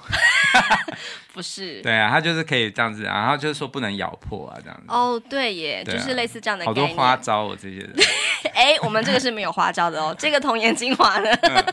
[1.34, 4.86] 不是，对啊，它就是可以这样子，然后就是说不能咬破啊，这样子。
[4.88, 6.64] 哦，对耶，对啊、就是类似这样的。
[6.64, 7.92] 好多花招哦，这些人。
[8.54, 10.16] 哎，我们这个是没有花招的哦。
[10.20, 11.66] 这个童颜精华呢，嗯、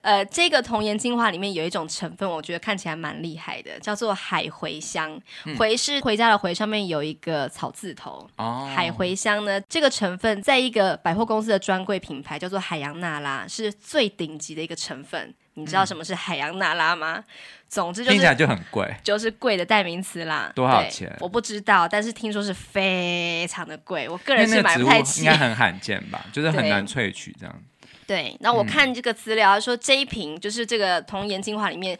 [0.00, 5.20] 呃，这个童颜精华里面有一种成分，我觉得看起来蛮厉害的，叫做海茴香。
[5.58, 8.26] 茴是回家的茴，上面有一个草字头。
[8.36, 8.72] 哦。
[8.74, 15.34] 海茴香呢，这个成分在一个百货公司的专柜品牌叫做海洋娜拉，是最顶级的一个成分。
[15.60, 17.22] 你知道什么是海洋娜拉吗？
[17.68, 20.50] 总之就是听起来就很贵，就是贵的代名词啦。
[20.56, 21.14] 多少钱？
[21.20, 24.08] 我不知道，但是听说是非常的贵。
[24.08, 25.20] 我个人是买不太起。
[25.20, 26.24] 应该很罕见吧？
[26.32, 27.62] 就是很难萃取这样。
[28.08, 31.96] 对，那我看这个资料，他说这一瓶就是这个童颜精华里面，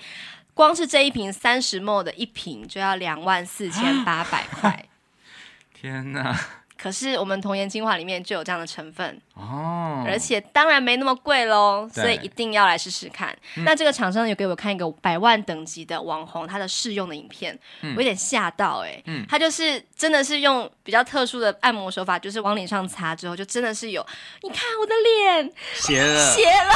[0.54, 4.86] 光是这一瓶三十 ml 的一瓶就要两万四千八百块。
[5.72, 6.36] 天哪！
[6.80, 13.36] 可是我们童颜精华里面就有这样的成分哦，而且当然没那么贵喽，所以一定要来试试看。
[13.56, 24.06] 嗯、那这个厂商有给我看一个百万等级的网红他的试用的影片，嗯、我有点吓到哎、欸，嗯、他就是真的是用比较特殊的按摩手法，就是往脸上擦之后，就真的是有，
[24.42, 26.74] 你看我的脸斜了，斜了，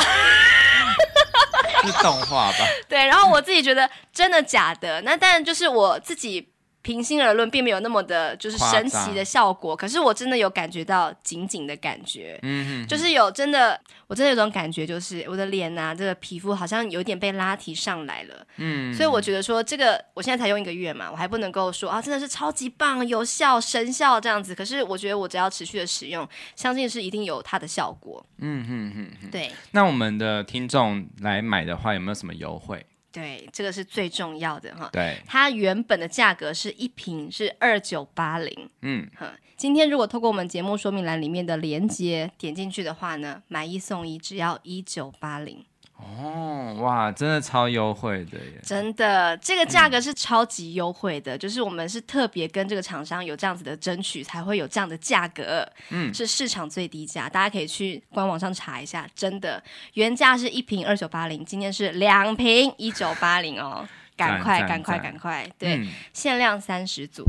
[1.87, 2.59] 是动画吧？
[2.89, 6.51] 对，然后我自己觉得真的假的，那当然就是我自己。
[6.85, 9.75] 平心而论，并没有那么的，就是神奇的效果。
[9.75, 18.93] 可是我真的有感觉到紧紧的感觉，嗯哼，就是有真的，我真的有种感觉，就是我的脸呐、啊，这个皮肤好像有点被拉提上来了，嗯。
[18.95, 24.55] 所以我觉得说，这个我现在才用一个月嘛，我还不能够说啊，真的是超级棒、有效、神效这样子。
[24.55, 28.25] 可是我觉得我只要持续的使用，相信是一定有它的效果。
[28.39, 29.51] 嗯哼哼哼，对。
[29.71, 32.85] 那我们的听众来买的话，有没有什么优惠？
[33.15, 34.91] 对，这个是最重要的哈。
[34.93, 38.69] 对，它原本的价格是一瓶是二九八零。
[38.83, 45.65] 嗯，哈，今天如果透过我们节目说明栏里面的链接点进去的话呢，买一送一，只要一九八零。
[45.97, 48.61] 哦，哇，真的超优惠的耶！
[48.63, 55.67] 真的，这个价格是超级优惠的，嗯、就是我们是特别跟这个厂商有这样子的争取，才会有这样的价格。
[55.91, 59.09] 嗯，是市场最低价，大家可以去官网上查一下。
[59.15, 59.63] 真的，
[59.95, 65.49] 原价是一瓶二九八零，今天是两瓶一九八零哦，赶快赶快赶快！
[65.57, 67.25] 对，嗯、限量三十组。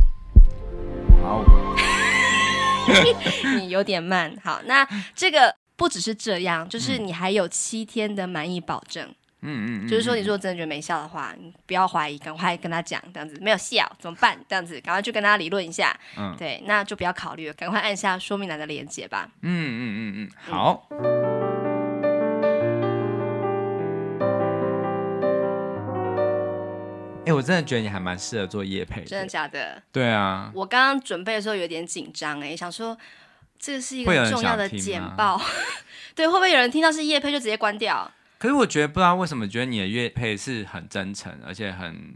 [1.23, 1.43] 好，
[3.57, 4.35] 你有点慢。
[4.43, 4.85] 好，那
[5.15, 5.55] 这个。
[5.75, 9.13] 不只是这样，就是你还有七天的满意保证。
[9.47, 14.35] 嗯嗯，就是说，你如果真的觉得没效的话，你不要怀疑，赶快跟他讲，这样子没有效怎么办？
[14.49, 15.95] 这样子赶快去跟他理论一下。
[16.17, 19.29] 嗯，对，那就不要考虑了，赶快按下说明栏的链接吧。
[19.41, 20.87] 嗯嗯嗯嗯，好。
[27.27, 29.07] 哎，我真的觉得你还蛮适合做夜配的。
[29.07, 29.79] 真的假的？
[29.91, 30.51] 对啊。
[30.55, 32.97] 我刚刚准备的时候有点紧张，哎，想说
[33.59, 35.41] 这个是一个重要的简报，
[36.15, 38.11] 对，会不会有人听到是叶配就直接关掉？
[38.37, 42.15] 可是我觉得不知道为什么，觉得你的乐配是很真诚，而且很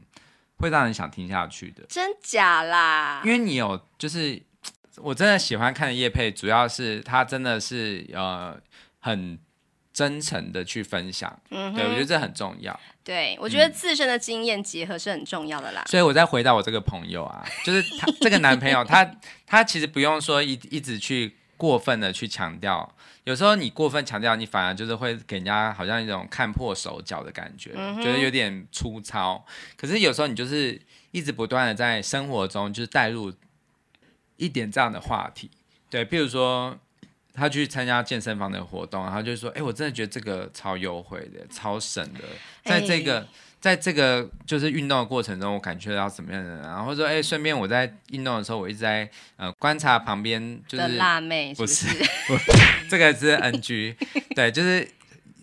[0.57, 1.83] 会让人想听下去的。
[1.87, 3.21] 真假啦？
[3.23, 4.39] 因为你有，就是
[4.97, 8.55] 我真的喜欢看的叶配，主要是他真的是呃
[8.99, 9.39] 很
[9.99, 11.37] 真诚的去分享。
[11.49, 12.79] 嗯，对，我觉得这很重要。
[13.03, 15.81] 对，我觉得自身的经验结合是很重要的啦。
[15.81, 19.03] 嗯、所以，我再回到我这个朋友啊，就是他这个男朋友，他
[19.45, 22.95] 他其实不用说一一直去过分的去强调。
[23.25, 29.45] 有时候你过分强调，你反而就是会给人家好像一种看破手脚的感觉，嗯、觉得有点粗糙。
[29.75, 30.81] 可是有时候你就是
[31.11, 33.33] 一直不断的在生活中就是带入
[34.37, 35.51] 一点这样的话题，
[35.89, 36.79] 对，譬如说。
[37.39, 42.19] 他去参加健身房的活动，然后就说：“哎、欸，我真的觉得这个超优惠的，超省的。
[42.65, 43.25] 在这个，
[43.61, 46.61] 在这个就是运动的过程中，我感觉到什么样的？
[46.61, 51.87] 然后说：哎、欸，顺便我在运动的时候，我一直在呃观察旁边就是辣妹是不是，
[52.27, 52.51] 不是，
[52.89, 53.95] 这个是 NG。
[54.35, 54.85] 对，就是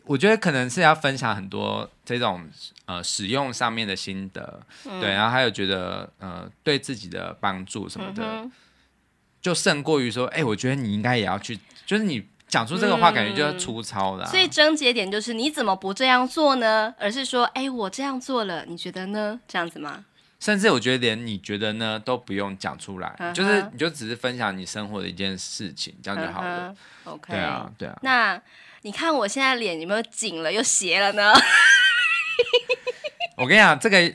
[0.04, 2.46] 我觉得可能是要分享很多这种
[2.84, 8.22] 呃使用上面的心得，嗯、对，然后还有觉得呃对自己的帮助什么的。
[8.22, 8.52] 嗯”
[9.38, 11.56] 就胜过于说，哎、欸，我觉得你应该也要去，
[11.86, 14.30] 就是你讲出这个话，感觉就要粗糙的、啊嗯。
[14.30, 16.92] 所以症结点就是你怎么不这样做呢？
[16.98, 19.40] 而是说，哎、欸，我这样做了，你觉得呢？
[19.46, 20.04] 这样子吗？
[20.40, 26.74] 甚至我觉得连你觉得呢都不用讲出来，就是你就只是分享你生活的一件事情，这样就好了。
[27.04, 27.98] 嗯、OK，对啊，对啊。
[28.02, 28.40] 那
[28.82, 31.32] 你看我现在脸有没有紧了又斜了呢？
[33.38, 34.12] 我跟你讲，这个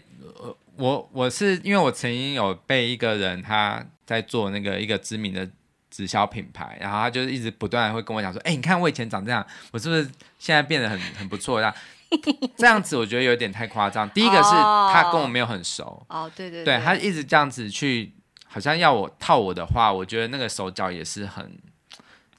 [0.76, 3.86] 我我是因为我曾经有被一个人他。
[4.03, 5.49] 在做那个一个知名的
[5.92, 11.62] 直销品牌，然后他就是一直不断会跟我讲说：“哎、欸，你看我以前长这样，我是不是现在变得很很不错？”
[12.58, 14.10] 这样子我觉得有点太夸张。
[14.10, 18.12] 第一个是他跟我没有很熟哦，对对对，对他一直这样子去，
[18.46, 21.58] 好像要我套我的话，我觉得那个手脚也是很，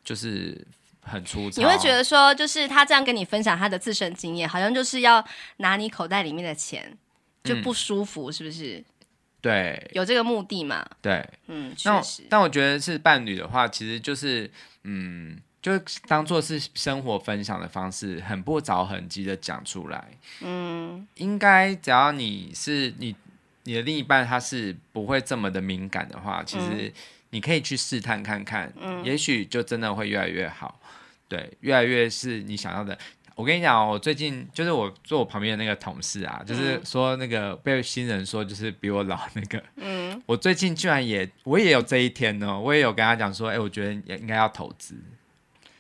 [0.05, 0.67] 就是
[1.01, 1.63] 很粗糙。
[1.63, 5.25] 你会觉得说，就是他这样跟你分享他的自身经验，好像就是要
[5.57, 6.97] 拿你口袋里面的钱，
[7.43, 8.85] 就不舒服，嗯、是不是？
[9.43, 10.87] 对，有这个目的嘛？
[11.03, 12.23] 对，嗯，确实。
[12.31, 14.49] 但我觉得是伴侣的话，其实就是，
[14.85, 15.73] 嗯，就
[16.07, 20.11] 当做是生活分享的方式，很不着痕迹的讲出来。
[20.43, 23.17] 嗯，应该只要你是你
[23.65, 26.93] 你的另一半，他是不会这么的敏感的话，其实
[27.31, 30.81] 你可以去试探看看，嗯，也许就真的会越来越好。
[31.27, 32.97] 对，越来越是你想要的。
[33.35, 44.95] 我跟你讲，我最近就是我坐我旁边的那个同事啊，就是说那个被新人说就是比我老那个，嗯，我最近居然也我也有这一天呢，我也有跟他讲说，哎，我觉得也应该要投资。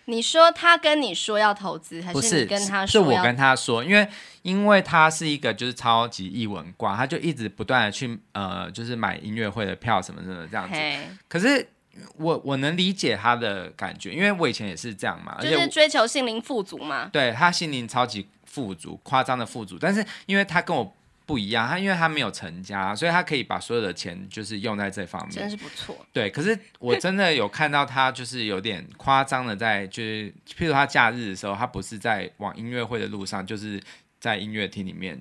[0.06, 2.86] 你说他跟你说要投资，还是你跟他说？
[2.86, 4.08] 是我跟他说，因为
[4.42, 10.78] 因为他是一个就是超级艺文挂，他就一直不断的去呃，就是买音乐会的票什么什么这样子，
[11.28, 11.68] 可是。
[12.16, 17.10] 我我能理解他的感觉，因为我以前也是这样嘛，就是追求心灵富足嘛。
[17.12, 19.76] 对，他心灵超级富足，夸张的富足。
[19.78, 25.94] 但是因为他跟我不一样，他因为他没有成家，所以他可以把所有的钱就是用在这方面，真是不错。
[26.12, 33.78] 对，可是我真的有看到他就是有点夸张的在，就是譬如他假日的时候，他不是在往音乐会的路上，就是
[34.18, 35.20] 在音乐厅里面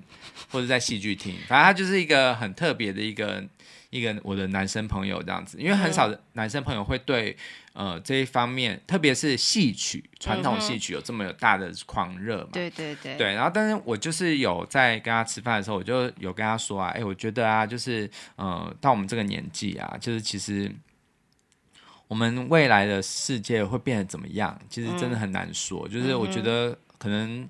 [0.50, 3.44] 或者在戏剧厅，反正他就是一个很特别的一个。
[3.92, 7.38] 一个我的男生朋友这样子，因为很少的男生朋友会对
[7.74, 12.50] 呃这一方面，特别是戏曲传统戏曲有这么有大的狂热嘛？
[12.54, 13.16] 对对对。
[13.18, 20.74] 对，然后但是我就是有在跟他吃饭的时候，我就有跟他说啊，哎，我觉得啊，就是呃到我们这个年纪啊，就是其实
[22.08, 25.86] 我们未来的世界会变得怎么样，其实真的很难说。
[25.90, 27.48] 嗯、就是我觉得可能。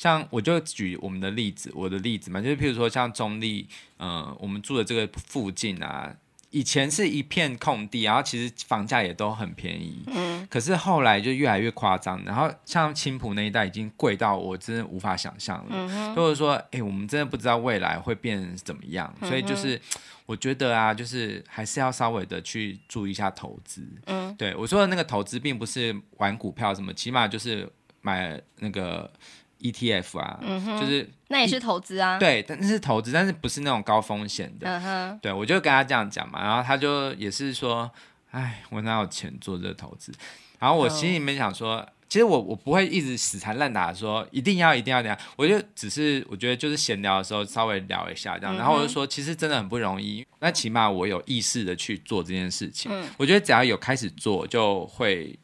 [0.00, 6.16] 像我就举我们的例子，我的例子嘛，就是譬如说像中立，呃，我们住的这个附近啊，
[6.48, 19.78] 以前是一片空地，然后其实房价也都很便宜，嗯，可是后来就越来越夸张，然后像青浦那一带已经贵到我真的无法想象了，或者说，哎、欸，我们真的不知道未来会变怎么样，所以就是
[20.24, 27.70] 我觉得啊，就是还是要稍微的去注意一下投资，嗯，对我说的那个投资，并不是玩股票什么，起码就是
[28.00, 29.12] 买那个。
[29.60, 34.66] ETF 啊，嗯、哼就是那也是投资啊，对，但是投资，但是不是那种高风险的。
[34.66, 37.90] 嗯、哼对，我就跟他这样讲嘛，然后他就也是说，
[38.30, 40.12] 哎，我哪有钱做这个投资？
[40.58, 55.38] 然后我心里面想说，哦、其实我我不会一直死缠烂打说一定要一定要这样，我就只是我觉得就是闲聊的时候稍微聊一下这样，然后我就说，其实真的很不容易，那起码我有意识的去做这件事情，嗯、我觉得只要有开始做就会。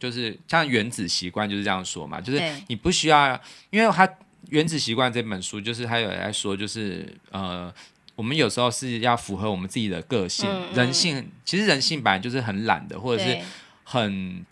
[0.00, 3.38] 就是像《原子习惯》就是这样说嘛，就是你不需要，
[3.68, 4.06] 因为他
[4.48, 7.72] 《原子习惯》这本书就是他有在说，就是呃，
[8.16, 13.38] 我们有时候是要符合我们自己的个性，人性其实人性本来就是很懒的，或者是
[13.84, 14.44] 很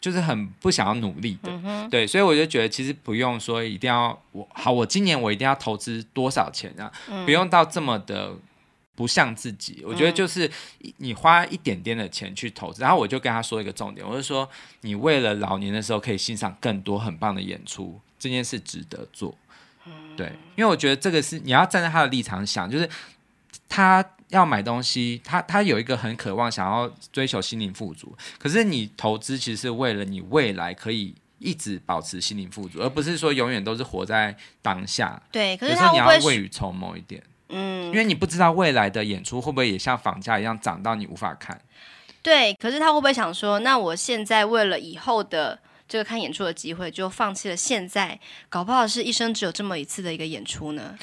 [0.00, 8.32] 就是很不想要努力的，嗯、对，所以我就觉得其实不用说一定要我好，我今年我一定要投资多少钱啊，嗯、不用到这么的。
[8.96, 10.50] 不像自己，我觉得就是
[10.96, 14.48] 你花一点点的钱去投资，嗯、然后我就跟他说一个重点，我就说
[14.80, 19.36] 你为了老年的时候可以欣赏更多很棒的演出，这件事值得做。
[19.84, 22.88] 嗯、对，因为我觉得这个是你要站在他的立场想，就是
[23.68, 35.22] 他要买东西，他他有一个很渴望想要追求心灵富足，可是你投资其实是为了你未来可以一直保持心灵富足，而不是说永远都是活在当下。
[35.30, 37.22] 对，可是你要未雨绸缪一点。
[37.48, 41.60] 嗯，因为你不知道未来的演出会不会也像房价一样涨到你无法看。
[42.22, 48.18] 对，可是他会不会想说，那我现在为了以后的这个看演出的机会，就放弃了现在，
[48.48, 50.98] 搞不好是一生只有这么一次的一个演出呢？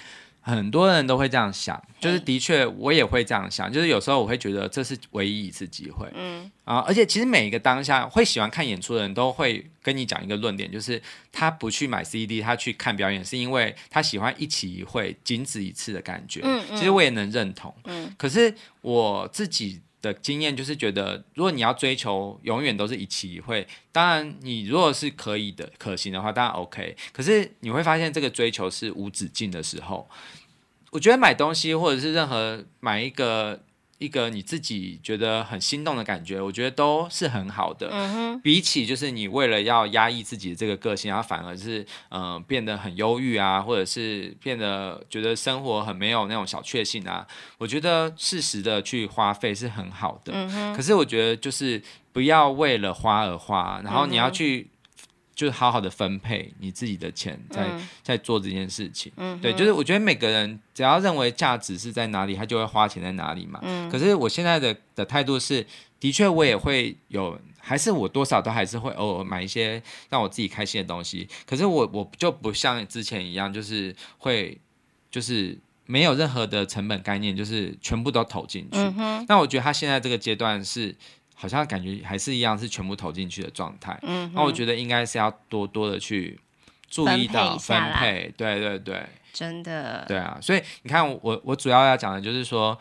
[0.46, 6.52] 很多人都会这样想，就是的确我也会这样想，就是有时候我会觉得这是唯一一次机会，嗯。
[6.66, 16.42] 啊，而且其实每一个当下会喜欢看演出的人都会跟你讲一个论点，就是他不去买 CD，他去看表演，是因为他喜欢一期一会，仅此一次的感觉。
[16.44, 19.82] 嗯嗯，其实我也能认同，嗯，可是我自己。
[20.04, 26.96] 的经验就是觉得，如果你要追求永远都是一期一会，当然你如果是可以的、可行的话，当然 OK。
[27.12, 30.08] 可是你会发现这个追求是无止境的时候，
[30.92, 33.64] 我觉得买东西或者是任何买一个。
[34.00, 37.90] 一个你自己觉得很心动的感觉，我觉得都是很好的。
[37.92, 47.26] 嗯哼，比起就是你为了要压抑自己的这个个性，然后反而是嗯、呃、变得很忧郁啊，或者是变得觉得生活很没有那种小确幸啊，
[47.58, 50.34] 我觉得适时的去花费是很好的。
[50.34, 51.82] 嗯哼，可是我觉得就是
[52.12, 54.68] 不要为了花而花，然后你要去。
[55.36, 59.12] 就是好好的分配你自己的钱在，在、嗯、在做这件事情。
[59.18, 63.60] 嗯，对，就是我觉得每个人只要认为价值是在哪里，他就会花钱在哪里嘛。
[63.64, 65.66] 嗯，可是我现在的的态度是，
[66.00, 71.28] 的确我也会有，还是我多少都还是会偶尔买一些让我自己开心的东西。
[71.46, 74.56] 可是我我就不像之前一样，就是会
[75.10, 78.78] 就是没有任何的成本概念，就是全部都投进去。
[78.78, 80.96] 嗯哼，那我觉得他现在这个阶段是。
[81.36, 84.00] 好像感觉还是一样，是全部投进去的状态。
[84.04, 86.40] 嗯，那我觉得应该是要多多的去
[86.90, 90.38] 注意到分配，分配对对对，真的，对啊。
[90.42, 92.78] 所以你看我，我我主要要讲的就是说，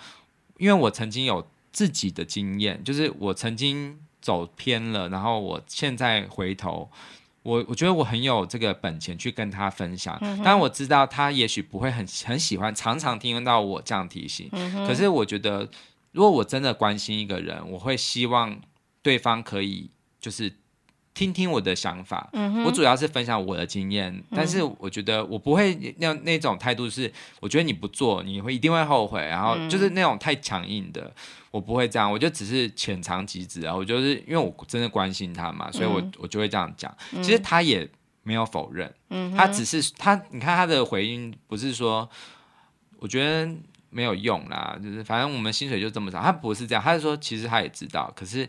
[0.59, 6.89] 因为我曾经有自己的经验，就是我曾经走偏了，然后我现在回头，
[7.43, 10.17] 我我觉得我很有这个本钱去跟他分享。
[10.21, 14.49] 当然、嗯、哼我知道他也许不会很很喜欢，常常听到我这样提醒。
[14.53, 15.69] 嗯、可是我觉得。
[16.13, 18.61] 如果我真的关心一个人，我会希望
[19.03, 19.91] 对方可以
[20.21, 20.53] 就是
[21.15, 22.31] 听听我的想法。
[22.65, 27.11] 我主要是分享我的经验，嗯、但是我觉得我不会那那种态度是，
[27.41, 31.13] 我觉得你不做你会一定会后悔，然后就是那种太强硬的，
[31.51, 32.11] 我不会这样。
[32.11, 36.95] 我就只是浅尝即止啊，我就是因为我真的关心他嘛，所以我我就会这样讲。
[37.13, 37.89] 嗯、其实他也
[38.23, 42.09] 没有否认，嗯，他只是他，你看他的回应不是说，
[42.99, 43.51] 我觉得。
[43.93, 46.21] 没有用啦，就是反正我们薪水就这么少。
[46.21, 48.49] 他不是这样，他是说其实他也知道，可是，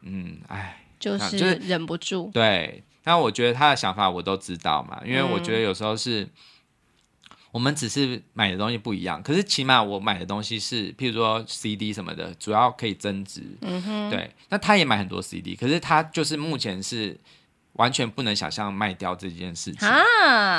[0.00, 2.30] 嗯，哎，就是就是忍不住。
[2.32, 6.30] 对，那我觉得他的想法我都知道嘛，因为我觉得有时候是，嗯、
[7.52, 13.42] 我们只是买的东西不一样，可是起码我买的东西是，譬如说 CD 什么的，主要可以增值。
[13.60, 14.30] 嗯哼，对。
[14.48, 17.18] 那他也买很多 CD，可是他就是目前是
[17.74, 20.02] 完全不能想象卖掉这件事情啊。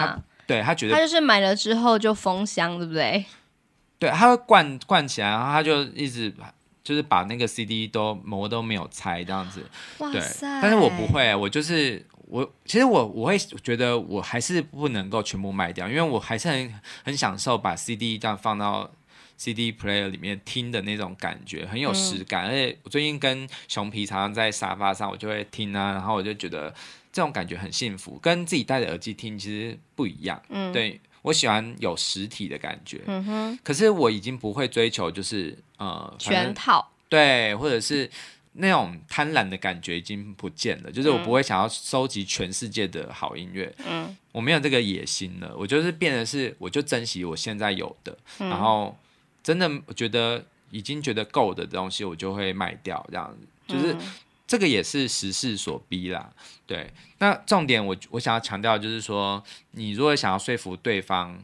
[0.01, 3.25] 他对他觉得他就是买了之后就封箱，对不对？
[3.99, 6.33] 对，他会灌灌起来，然后他就一直
[6.81, 9.63] 就是把那个 CD 都膜都没有拆这样子。
[9.97, 10.19] 哇塞！
[10.19, 18.89] 对，但是我不会，我就是我，其实我我会觉得我还是不能够全部卖掉，因为我还是很很享受把 CD 这样放到
[19.35, 22.45] CD player 里面听的那种感觉，很有实感。
[22.45, 26.73] 嗯、而且我最近跟熊皮常常在沙发上，我就会听啊，然后我就觉得
[27.11, 30.41] 这种感觉很幸福，跟自己戴着耳机听其实不一样。
[30.47, 30.99] 嗯，对。
[31.22, 33.59] 我喜欢有实体的感觉，嗯哼。
[33.63, 38.09] 可是我已经不会追求，就是呃，全套对，或者是
[38.53, 40.91] 那种贪婪的感觉已经不见了。
[40.91, 45.53] 就是我不会想要收集全世界的好音乐，嗯，我没有这个野心了。
[45.57, 48.97] 我就是变得是，我就珍惜我现在有的，嗯、然后
[49.43, 53.95] 真的我觉得已经觉得够的东西，我就会卖掉，这样子就是。
[54.49, 56.33] 这个也是时势所逼啦，
[56.65, 56.91] 对。
[57.19, 59.43] 那重点我我想要强调就是说，
[59.73, 61.37] 你如果想要说服对方，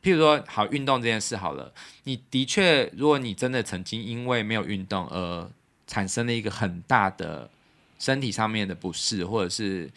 [0.00, 5.50] 譬如说好运动这件事好了，你的确，如果你真的曾经因为没有运动而
[5.88, 7.50] 产生了一个很大的
[7.98, 9.90] 身体上面的不适，或者是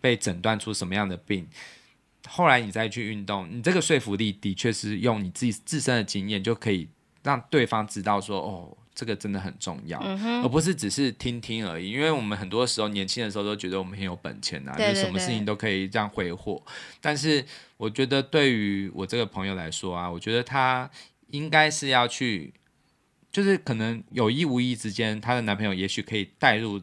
[0.00, 1.46] 被诊断出什么样的病，
[2.26, 6.88] 后来你再去运动，你这个说服力的确是用你自己自身的经验就可以
[7.22, 11.90] 让对方知道说，哦，这个真的很重要，嗯、而不是只是听听而已。
[11.90, 16.62] 因为我们很多时候年轻的时候都觉得我们很有本钱啊，就什么事情都可以这样挥霍。
[17.00, 17.42] 但是
[17.78, 20.90] 我觉得对于我这个朋友来说啊，我觉得他
[21.28, 22.52] 应该是要去，
[23.32, 26.82] 就是可能有意无意之间，她的男朋友也许可以带入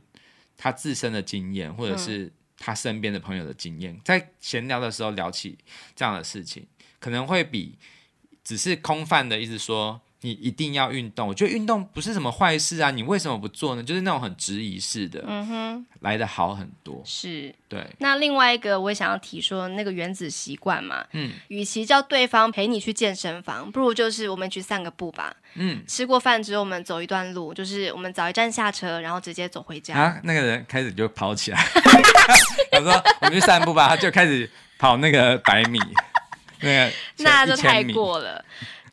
[0.58, 2.32] 他自身的经验，或者是、嗯。
[2.60, 5.56] 他身边的朋友的经验，在闲聊的时候聊起
[5.96, 6.66] 这样的事情，
[7.00, 7.78] 可能会比
[8.44, 10.02] 只是空泛的一直说。
[10.28, 13.82] 你一定要运动，我觉得运动不是什么坏事啊，你为什么不做呢？
[13.82, 17.02] 就是那种很质疑式的，嗯哼，来的好很多。
[17.06, 17.86] 是，对。
[18.00, 25.34] 那另外一个我也想要提说，那个原子习惯嘛，嗯，与其叫对方陪你去健身房，不如就是我们去散个步吧。
[25.56, 29.96] 嗯，吃过饭之后我们走一段路，就是我们早一站下车，然后直接走回家。
[29.96, 31.66] 啊，那个人开始就跑起来，
[32.78, 35.80] 我说我们去散步吧，他就开始跑那个百米，
[36.60, 36.92] 那个
[37.24, 38.44] 那就太过了。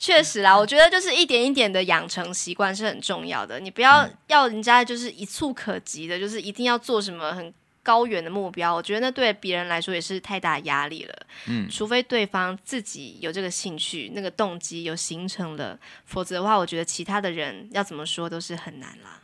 [0.05, 3.59] 确实啦，我觉得就是一点一点的养成习惯是很重要的。
[3.59, 7.51] 你不要要人家就是一蹴可及的，就是一定要做什么很
[7.83, 8.75] 高远的目标。
[8.75, 11.27] 我觉得那对别人来说也是太大压力了。
[11.47, 19.23] 嗯，除非对方自己有这个兴趣，那个动机有形成了，否则的话，我觉得其他的人要怎么说都是很难啦。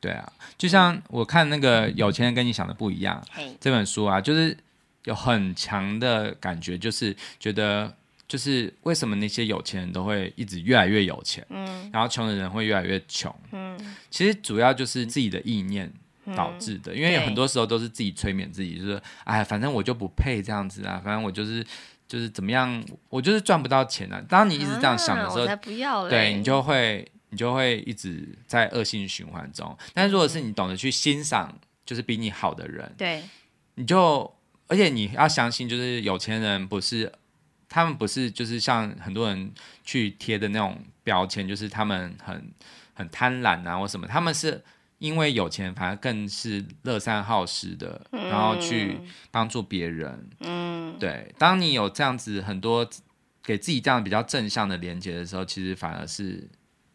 [0.00, 3.22] 对啊，就像我看那个《有钱人跟你想的不一样》
[3.60, 4.56] 这本书啊，就是
[5.04, 7.94] 有很强的感觉，就是觉得。
[8.34, 13.78] 就是为什么那些有钱人都会一直越来越有钱，嗯，然后穷的人会越来越穷，嗯，
[14.10, 15.88] 其实主要就是自己的意念
[16.34, 21.64] 导致的，嗯，因为有很多时候都是自己催眠自己，就是哎，反正我就不配这样子啊，反正我就是
[22.08, 24.20] 就是怎么样，我就是赚不到钱啊。
[24.28, 29.78] 当你一直这样想的时候，啊，不要对，你就会你就会一直在恶性循环中。
[29.92, 31.56] 但如果是你懂得去欣赏，
[31.86, 33.22] 就是比你好的人，对，
[33.76, 34.28] 你就
[34.66, 37.12] 而且你要相信，就是有钱人不是。
[37.74, 39.52] 他们不是就是像很多人
[39.82, 42.52] 去贴的那种标签，就是他们很
[42.94, 44.06] 很贪婪啊或什么。
[44.06, 44.62] 他们是
[44.98, 49.00] 因为有钱，反而更是乐善好施的，嗯、然后去
[49.32, 50.30] 帮助别人。
[50.38, 51.34] 嗯，对。
[51.36, 52.88] 当你有这样子很多
[53.42, 56.48] 给自己这样比较正向的连接的时候，其实反而是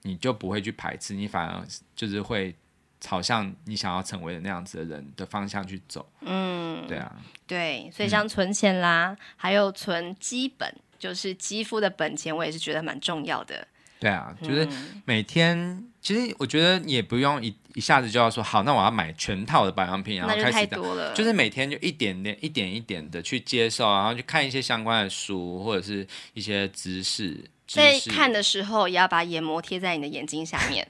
[0.03, 2.55] 你就不会去排斥，你反而就是会。
[2.99, 7.15] 朝向你想要成为的那样子的人的方向去走，嗯，对啊，
[7.47, 13.67] 对，所以像存钱啦，嗯、还有存基本，就是肌肤的本钱，我也是觉得蛮重要的。
[13.99, 14.67] 对啊，就是
[15.03, 21.13] 每天，嗯、其实我觉得你也不用一一下子就要说好，那我要买全套的保养品，然后开始，多了。
[21.13, 27.43] 就是每天就一点点、一点一点的去接受，然后去看一些相关的书或者是一些知识。
[27.67, 30.87] 在看的时候，也要把眼膜贴在你的眼睛下面。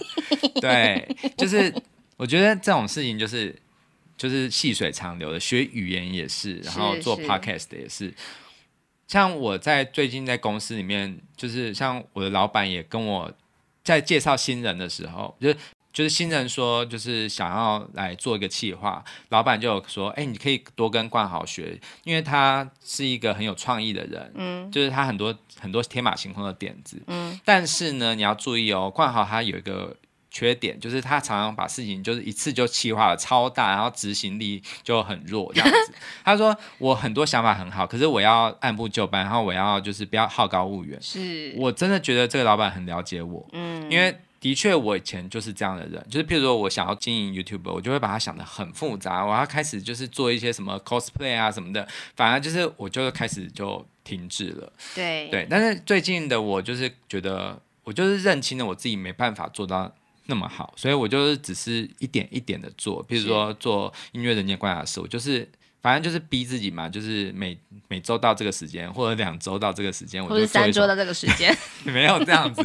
[0.60, 1.74] 对，就是
[2.18, 3.56] 我觉得这种事情就是
[4.16, 7.88] 就是细水长流的，学语言也是，然后做 podcast 也是。
[7.88, 8.14] 是是
[9.12, 13.30] 像我在最近在公司里面，就是像我的老板也跟我
[13.84, 15.56] 在介绍新人的时候，就是。
[15.92, 29.94] 就是新人说，就是想要来做一个企划，老板就有说，哎、欸，你可以多跟冠豪学，因为他是一个很有创意的人，嗯，就是他很多很多天马行空的点子，嗯，但是呢，你要注意哦，冠豪他有一个
[30.32, 35.92] 缺点，就是他常常把事情就是一次就企划了超大，然后执行力就很弱这样子。
[36.24, 44.16] 他说我很多想法很好，可是我要按部就班，然后我要就是不要好高骛远，是我真的觉得这个老板很了解我，嗯，因为。
[44.42, 54.72] 的确，我以前就是这样的人，就是譬如说我想要经营 YouTube，我就会把它想得很复杂，我要开始就是做一些什么 cosplay 啊什么的，反而就是我就开始就停滞了。
[54.96, 59.94] 对对，但是最近的我就是觉得，我就是认清了我自己没办法做到
[60.26, 65.48] 那么好，所以我就是只是一点一点的做，譬如说做音乐人间观察室，我就是。
[65.82, 67.58] 反正就是逼自己嘛，就是每
[67.88, 71.52] 每周到这个时间，或者两周到这个时间，或者三周到这个时间，
[71.82, 72.64] 没有这样子。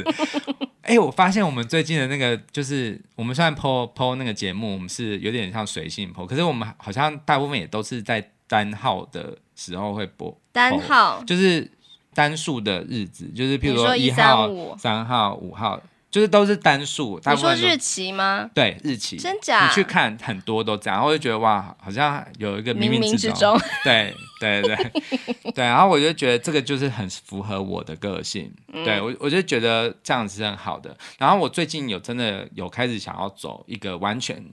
[0.83, 10.39] 哎、欸，我发现我们最近的那个，就是我们虽然 po po 那个节目，我们是有点像随性 po，可是我们好像大部分也都是在单号的时候会播。
[10.51, 11.67] 单号就是
[12.13, 14.47] 单数的日子，就是譬如说一号、
[14.77, 15.81] 三号、五号。
[16.09, 18.49] 就是都是单数，你说日期吗？
[18.53, 19.17] 对，日期。
[19.17, 19.67] 真假？
[19.67, 23.59] 你去看很多都这样，然后我就觉得哇，好像有一个冥冥之中。
[23.83, 24.75] 对对对
[25.53, 28.51] 对，然后我就觉得这个就是很符合我的个性。
[28.71, 30.97] 嗯、对我，我就觉得这样子是很好的。
[31.17, 34.43] 然后我最近有真的有开始想要走一个完全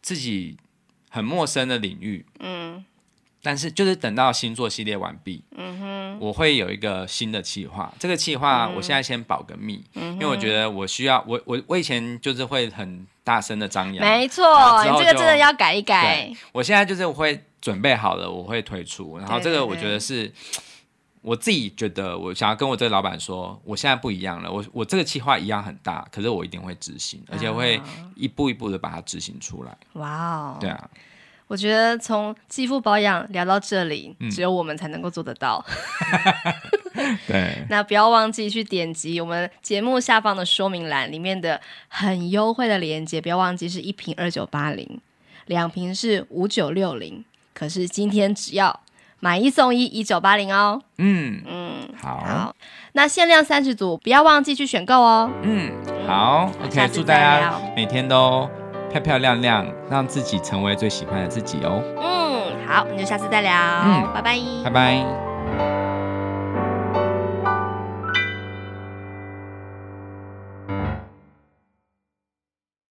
[0.00, 0.56] 自己
[1.10, 2.24] 很陌生的领域。
[2.40, 2.84] 嗯。
[3.46, 7.94] 但是就是等到星座系列完毕，嗯哼，我会有一个新的计划。
[7.96, 14.44] 这个计划我现在先保个密，嗯，因为我觉得我需要我我我以前就是会很大声的张扬，没错，
[14.82, 16.28] 你这个真的要改一改。
[16.50, 19.16] 我现在就是会准备好了，我会推出。
[19.18, 20.24] 然后这个我觉得是。
[20.24, 20.62] 对对对
[21.26, 24.48] 我自己觉得，我想要跟我这个老板说，我现在不一样了。
[24.48, 27.82] 我我这个计划一样很大，可是我一定会执行，而且会
[28.14, 29.76] 一步一步的把它执行出来。
[29.94, 30.56] 哇哦！
[30.60, 30.88] 对啊，
[31.48, 35.64] 我觉得从肌肤保养聊到这里，嗯、只有我们才能够做得到。
[37.26, 45.00] 对， 那不要忘记去点击我们节目下方的说明栏里面的很优惠的链接，不要忘记是一瓶二九八零，
[45.46, 47.24] 两瓶是五九六零。
[47.54, 48.80] 可是今天只要。
[49.18, 50.80] 买一送一，一九八零哦。
[50.98, 52.54] 嗯嗯，好，好，
[52.92, 55.30] 那限量三十组，不要忘记去选购哦。
[55.42, 55.72] 嗯，
[56.06, 58.48] 好，OK，祝大家每天都
[58.90, 61.82] 漂漂亮亮，让自己成为最喜欢的自己哦。
[61.96, 63.52] 嗯，好，那就下次再聊。
[63.84, 65.25] 嗯，拜拜，拜拜。